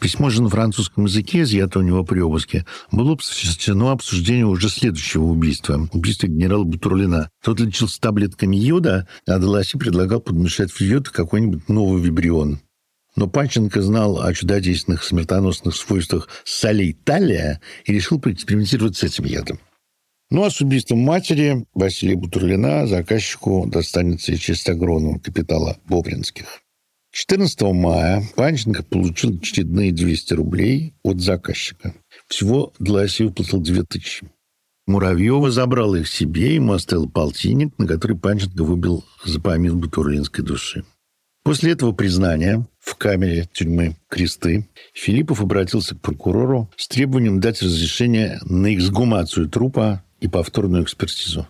Письмо 0.00 0.30
же 0.30 0.42
на 0.42 0.48
французском 0.48 1.04
языке, 1.04 1.42
изъято 1.42 1.78
у 1.78 1.82
него 1.82 2.02
при 2.02 2.18
обыске, 2.18 2.66
было 2.90 3.14
посвящено 3.14 3.92
обсуждению 3.92 4.48
уже 4.48 4.68
следующего 4.68 5.24
убийства. 5.24 5.88
Убийство 5.92 6.26
генерала 6.26 6.64
Бутурлина. 6.64 7.30
Тот 7.44 7.60
лечился 7.60 8.00
таблетками 8.00 8.56
йода, 8.56 9.06
а 9.28 9.38
Деласи 9.38 9.78
предлагал 9.78 10.20
подмешать 10.20 10.72
в 10.72 10.80
йод 10.80 11.10
какой-нибудь 11.10 11.68
новый 11.68 12.02
вибрион. 12.02 12.58
Но 13.14 13.28
Панченко 13.28 13.82
знал 13.82 14.22
о 14.22 14.32
чудодейственных 14.32 15.04
смертоносных 15.04 15.76
свойствах 15.76 16.28
солей 16.44 16.94
талия 16.94 17.60
и 17.84 17.92
решил 17.92 18.18
поэкспериментировать 18.18 18.96
с 18.96 19.02
этим 19.02 19.24
ядом. 19.24 19.60
Ну 20.30 20.44
а 20.44 20.50
с 20.50 20.62
убийством 20.62 21.00
матери 21.00 21.66
Василия 21.74 22.16
Бутурлина 22.16 22.86
заказчику 22.86 23.66
достанется 23.66 24.32
и 24.32 24.38
честь 24.38 24.68
огромного 24.70 25.18
капитала 25.18 25.76
Бобринских. 25.84 26.62
14 27.10 27.60
мая 27.74 28.24
Панченко 28.36 28.82
получил 28.82 29.36
очередные 29.36 29.92
200 29.92 30.32
рублей 30.32 30.94
от 31.02 31.20
заказчика. 31.20 31.94
Всего 32.28 32.72
Дласи 32.78 33.24
выплатил 33.24 33.60
2000. 33.60 34.30
Муравьева 34.86 35.50
забрал 35.50 35.94
их 35.94 36.08
себе, 36.08 36.54
ему 36.54 36.72
оставил 36.72 37.10
полтинник, 37.10 37.78
на 37.78 37.86
который 37.86 38.16
Панченко 38.16 38.64
выбил 38.64 39.04
за 39.26 39.38
помин 39.38 39.78
бутурлинской 39.78 40.42
души. 40.42 40.84
После 41.44 41.72
этого 41.72 41.92
признания 41.92 42.66
в 42.82 42.96
камере 42.96 43.48
тюрьмы 43.52 43.96
Кресты 44.08 44.68
Филиппов 44.92 45.40
обратился 45.40 45.94
к 45.94 46.00
прокурору 46.00 46.68
с 46.76 46.88
требованием 46.88 47.40
дать 47.40 47.62
разрешение 47.62 48.40
на 48.44 48.74
эксгумацию 48.74 49.48
трупа 49.48 50.02
и 50.20 50.28
повторную 50.28 50.82
экспертизу. 50.84 51.46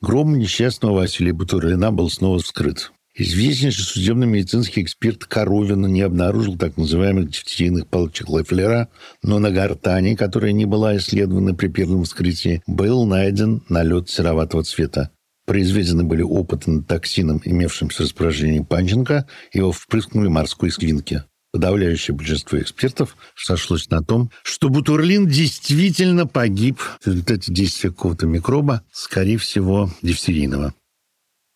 Гром 0.00 0.38
несчастного 0.38 0.98
Василия 0.98 1.32
Бутурлина 1.32 1.90
был 1.90 2.10
снова 2.10 2.38
вскрыт. 2.38 2.92
Известнейший 3.16 3.84
судебно-медицинский 3.84 4.82
эксперт 4.82 5.24
Коровина 5.24 5.86
не 5.86 6.02
обнаружил 6.02 6.58
так 6.58 6.76
называемых 6.76 7.30
дифтерийных 7.30 7.86
палочек 7.86 8.28
Лефлера, 8.28 8.88
но 9.22 9.38
на 9.38 9.52
гортани, 9.52 10.16
которая 10.16 10.50
не 10.50 10.64
была 10.64 10.96
исследована 10.96 11.54
при 11.54 11.68
первом 11.68 12.02
вскрытии, 12.04 12.62
был 12.66 13.06
найден 13.06 13.62
налет 13.68 14.10
сероватого 14.10 14.64
цвета. 14.64 15.10
Произведены 15.46 16.04
были 16.04 16.22
опыты 16.22 16.70
над 16.70 16.86
токсином, 16.86 17.40
имевшимся 17.44 17.98
в 17.98 18.00
распоряжении 18.00 18.60
Панченко, 18.60 19.26
его 19.52 19.72
впрыскнули 19.72 20.28
морской 20.28 20.70
свинки. 20.70 21.22
Подавляющее 21.52 22.16
большинство 22.16 22.58
экспертов 22.58 23.16
сошлось 23.36 23.88
на 23.88 24.02
том, 24.02 24.30
что 24.42 24.70
Бутурлин 24.70 25.28
действительно 25.28 26.26
погиб 26.26 26.80
в 27.00 27.06
результате 27.06 27.52
действия 27.52 27.90
какого-то 27.90 28.26
микроба, 28.26 28.82
скорее 28.90 29.38
всего, 29.38 29.90
дифтерийного. 30.02 30.74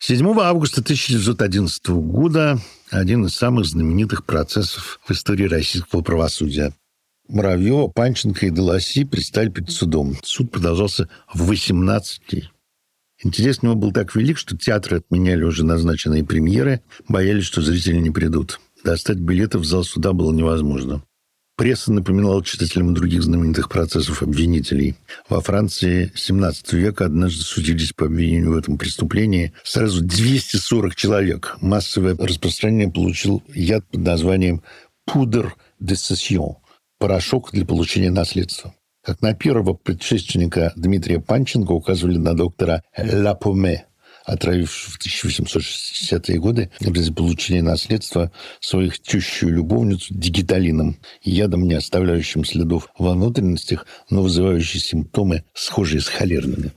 7 0.00 0.38
августа 0.38 0.82
1911 0.82 1.88
года 1.88 2.60
один 2.90 3.26
из 3.26 3.34
самых 3.34 3.64
знаменитых 3.64 4.24
процессов 4.24 5.00
в 5.04 5.10
истории 5.10 5.48
российского 5.48 6.02
правосудия. 6.02 6.72
Муравьева, 7.26 7.88
Панченко 7.88 8.46
и 8.46 8.50
Деласи 8.50 9.04
предстали 9.04 9.48
перед 9.48 9.70
судом. 9.70 10.16
Суд 10.22 10.52
продолжался 10.52 11.08
в 11.32 11.46
18 11.46 12.22
дней. 12.30 12.50
Интерес 13.22 13.58
к 13.58 13.62
нему 13.64 13.74
был 13.74 13.92
так 13.92 14.14
велик, 14.14 14.38
что 14.38 14.56
театры 14.56 14.98
отменяли 14.98 15.42
уже 15.42 15.64
назначенные 15.64 16.24
премьеры, 16.24 16.82
боялись, 17.08 17.44
что 17.44 17.62
зрители 17.62 17.98
не 17.98 18.10
придут. 18.10 18.60
Достать 18.84 19.18
билеты 19.18 19.58
в 19.58 19.64
зал 19.64 19.82
суда 19.82 20.12
было 20.12 20.32
невозможно. 20.32 21.02
Пресса 21.56 21.92
напоминала 21.92 22.44
читателям 22.44 22.94
других 22.94 23.24
знаменитых 23.24 23.68
процессов 23.68 24.22
обвинителей. 24.22 24.94
Во 25.28 25.40
Франции 25.40 26.12
17 26.14 26.72
века 26.74 27.06
однажды 27.06 27.42
судились 27.42 27.92
по 27.92 28.06
обвинению 28.06 28.52
в 28.52 28.56
этом 28.56 28.78
преступлении 28.78 29.52
сразу 29.64 30.00
240 30.00 30.94
человек. 30.94 31.56
Массовое 31.60 32.16
распространение 32.16 32.88
получил 32.88 33.42
яд 33.52 33.84
под 33.90 34.02
названием 34.02 34.62
«пудр 35.04 35.56
де 35.80 35.96
сессион»– 35.96 36.58
порошок 37.00 37.50
для 37.50 37.66
получения 37.66 38.12
наследства. 38.12 38.72
Как 39.08 39.22
на 39.22 39.32
первого 39.32 39.72
предшественника 39.72 40.70
Дмитрия 40.76 41.18
Панченко 41.18 41.72
указывали 41.72 42.18
на 42.18 42.34
доктора 42.34 42.82
Лапоме, 42.94 43.86
отравившего 44.26 44.90
в 44.90 44.98
1860-е 45.00 46.38
годы 46.38 46.70
для 46.78 47.12
получения 47.14 47.62
наследства 47.62 48.30
своих 48.60 49.00
тещую 49.00 49.54
любовницу 49.54 50.12
дигиталином, 50.12 50.98
ядом, 51.22 51.66
не 51.66 51.72
оставляющим 51.72 52.44
следов 52.44 52.90
во 52.98 53.12
внутренностях, 53.12 53.86
но 54.10 54.20
вызывающий 54.20 54.78
симптомы, 54.78 55.44
схожие 55.54 56.02
с 56.02 56.08
холерными. 56.08 56.72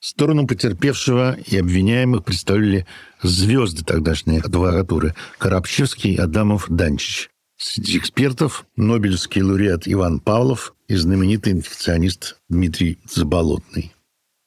Сторону 0.00 0.48
потерпевшего 0.48 1.38
и 1.46 1.56
обвиняемых 1.56 2.24
представляли 2.24 2.84
звезды 3.22 3.84
тогдашней 3.84 4.40
адвокатуры 4.40 5.14
Коробчевский, 5.38 6.16
Адамов, 6.16 6.66
Данчич. 6.68 7.29
Среди 7.62 7.98
экспертов 7.98 8.64
Нобелевский 8.76 9.42
лауреат 9.42 9.82
Иван 9.84 10.20
Павлов 10.20 10.74
и 10.88 10.96
знаменитый 10.96 11.52
инфекционист 11.52 12.38
Дмитрий 12.48 12.98
Заболотный. 13.04 13.92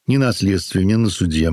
Ни 0.07 0.17
на 0.17 0.33
следствии, 0.33 0.81
ни 0.81 0.95
на 0.95 1.11
суде 1.11 1.51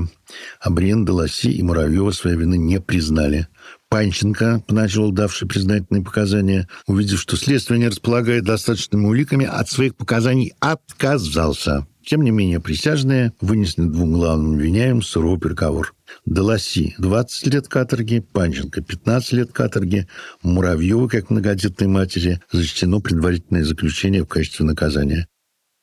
Абриен, 0.59 1.05
Деласи 1.05 1.51
и 1.51 1.61
Муравьева 1.61 2.09
своей 2.13 2.35
вины 2.35 2.57
не 2.57 2.81
признали. 2.81 3.47
Панченко, 3.89 4.63
поначалу 4.65 5.11
давший 5.11 5.47
признательные 5.47 6.03
показания, 6.03 6.67
увидев, 6.87 7.19
что 7.19 7.37
следствие 7.37 7.79
не 7.79 7.89
располагает 7.89 8.43
достаточными 8.43 9.05
уликами, 9.05 9.45
от 9.45 9.69
своих 9.69 9.95
показаний 9.95 10.53
отказался. 10.59 11.85
Тем 12.03 12.23
не 12.23 12.31
менее, 12.31 12.59
присяжные 12.59 13.33
вынесли 13.39 13.83
двум 13.83 14.13
главным 14.13 14.55
обвиняемым 14.55 15.03
суровый 15.03 15.39
приговор. 15.39 15.93
Деласи– 16.25 16.95
20 16.97 17.53
лет 17.53 17.67
каторги, 17.67 18.19
Панченко– 18.19 18.81
15 18.83 19.33
лет 19.33 19.51
каторги, 19.51 20.07
Муравьеву, 20.43 21.07
как 21.09 21.29
многодетной 21.29 21.87
матери, 21.87 22.39
зачтено 22.51 22.99
предварительное 22.99 23.63
заключение 23.63 24.23
в 24.23 24.27
качестве 24.27 24.65
наказания. 24.65 25.27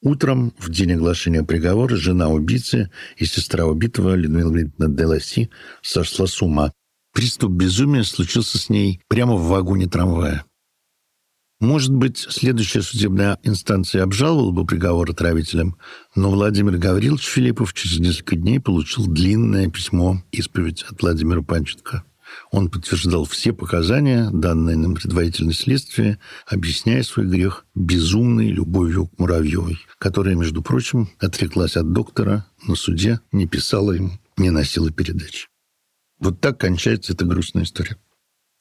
Утром, 0.03 0.53
в 0.59 0.71
день 0.71 0.93
оглашения 0.93 1.43
приговора, 1.43 1.97
жена 1.97 2.29
убийцы 2.29 2.91
и 3.17 3.25
сестра 3.25 3.67
убитого 3.67 4.15
Людмила 4.15 4.51
Валентиновна 4.51 4.97
Деласи 4.97 5.51
сошла 5.83 6.27
с 6.27 6.41
ума. 6.41 6.73
Приступ 7.13 7.53
безумия 7.53 8.05
случился 8.05 8.59
с 8.59 8.69
ней 8.69 9.01
прямо 9.09 9.35
в 9.35 9.49
вагоне 9.49 9.89
трамвая. 9.89 10.45
Может 11.61 11.93
быть, 11.93 12.19
следующая 12.19 12.83
судебная 12.83 13.37
инстанция 13.43 14.05
обжаловала 14.05 14.53
бы 14.53 14.65
приговор 14.65 15.11
отравителям, 15.11 15.77
но 16.15 16.31
Владимир 16.31 16.79
Гаврилович 16.79 17.27
Филиппов 17.27 17.75
через 17.75 17.99
несколько 17.99 18.37
дней 18.37 18.61
получил 18.61 19.09
длинное 19.09 19.69
письмо 19.69 20.23
исповедь 20.31 20.85
от 20.85 21.03
Владимира 21.03 21.43
Панченко. 21.43 22.05
Он 22.53 22.71
подтверждал 22.71 23.25
все 23.25 23.53
показания, 23.53 24.31
данные 24.31 24.77
на 24.77 24.95
предварительное 24.95 25.53
следствие, 25.53 26.21
объясняя 26.47 27.03
свой 27.03 27.27
грех 27.27 27.65
безумной 27.75 28.51
любовью 28.51 29.09
к 29.09 29.19
Муравьевой, 29.19 29.81
которая, 29.99 30.37
между 30.37 30.63
прочим, 30.63 31.11
отреклась 31.19 31.77
от 31.77 31.93
доктора 31.93 32.47
на 32.69 32.77
суде, 32.77 33.21
не 33.33 33.49
писала 33.49 33.93
ему, 33.93 34.13
не 34.37 34.51
носила 34.51 34.93
передач. 34.93 35.49
Вот 36.21 36.41
так 36.41 36.61
кончается 36.61 37.15
эта 37.15 37.25
грустная 37.25 37.65
история. 37.65 37.97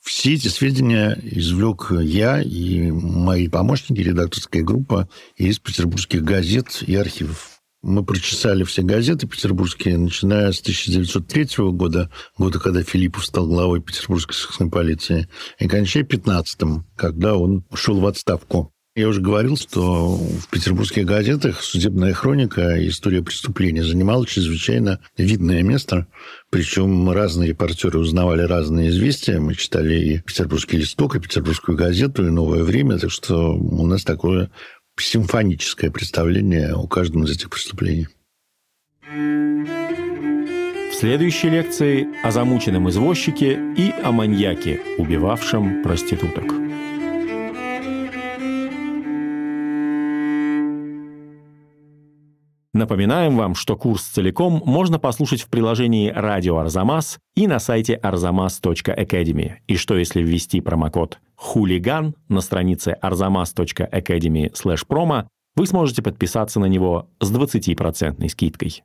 Все 0.07 0.35
эти 0.35 0.47
сведения 0.47 1.19
извлек 1.21 1.91
я 1.91 2.41
и 2.41 2.91
мои 2.91 3.49
помощники, 3.49 3.99
редакторская 3.99 4.63
группа 4.63 5.09
из 5.35 5.59
петербургских 5.59 6.23
газет 6.23 6.81
и 6.87 6.95
архивов. 6.95 7.59
Мы 7.81 8.05
прочесали 8.05 8.63
все 8.63 8.83
газеты 8.83 9.27
петербургские, 9.27 9.97
начиная 9.97 10.53
с 10.53 10.61
1903 10.61 11.71
года, 11.71 12.09
года, 12.37 12.57
когда 12.57 12.83
Филиппов 12.83 13.25
стал 13.25 13.47
главой 13.47 13.81
петербургской 13.81 14.33
сыскной 14.33 14.69
полиции, 14.69 15.27
и 15.59 15.67
кончая 15.67 16.05
15-м, 16.05 16.85
когда 16.95 17.35
он 17.35 17.65
ушел 17.69 17.99
в 17.99 18.07
отставку. 18.07 18.71
Я 18.97 19.09
уже 19.09 19.21
говорил, 19.21 19.57
что 19.57 20.15
в 20.15 20.47
петербургских 20.49 21.05
газетах 21.05 21.61
судебная 21.61 22.13
хроника 22.13 22.77
и 22.77 22.87
история 22.87 23.21
преступления 23.21 23.83
занимала 23.83 24.25
чрезвычайно 24.25 24.99
видное 25.19 25.61
место. 25.61 26.07
Причем 26.49 27.07
разные 27.11 27.49
репортеры 27.49 27.99
узнавали 27.99 28.41
разные 28.41 28.89
известия. 28.89 29.39
Мы 29.39 29.53
читали 29.53 29.99
и 29.99 30.17
«Петербургский 30.21 30.77
листок», 30.77 31.15
и 31.15 31.19
«Петербургскую 31.19 31.77
газету», 31.77 32.25
и 32.25 32.31
«Новое 32.31 32.63
время». 32.63 32.97
Так 32.97 33.11
что 33.11 33.53
у 33.53 33.85
нас 33.85 34.03
такое 34.03 34.49
симфоническое 34.99 35.91
представление 35.91 36.73
о 36.73 36.87
каждом 36.87 37.25
из 37.25 37.29
этих 37.33 37.51
преступлений. 37.51 38.07
В 39.11 40.95
следующей 40.99 41.51
лекции 41.51 42.07
о 42.23 42.31
замученном 42.31 42.89
извозчике 42.89 43.59
и 43.77 43.93
о 44.03 44.11
маньяке, 44.11 44.81
убивавшем 44.97 45.83
проституток. 45.83 46.66
Напоминаем 52.77 53.35
вам, 53.35 53.55
что 53.55 53.75
курс 53.75 54.03
целиком 54.03 54.61
можно 54.63 54.99
послушать 54.99 55.41
в 55.41 55.49
приложении 55.49 56.11
«Радио 56.11 56.59
Арзамас» 56.59 57.17
и 57.35 57.47
на 57.47 57.57
сайте 57.57 57.99
arzamas.academy. 58.03 59.53
И 59.65 59.77
что 59.77 59.97
если 59.97 60.21
ввести 60.21 60.61
промокод 60.61 61.17
«Хулиган» 61.35 62.13
на 62.29 62.39
странице 62.39 62.95
arzamas.academy/promo, 63.01 65.25
вы 65.55 65.65
сможете 65.65 66.03
подписаться 66.03 66.59
на 66.59 66.67
него 66.67 67.09
с 67.19 67.33
20% 67.33 68.29
скидкой. 68.29 68.83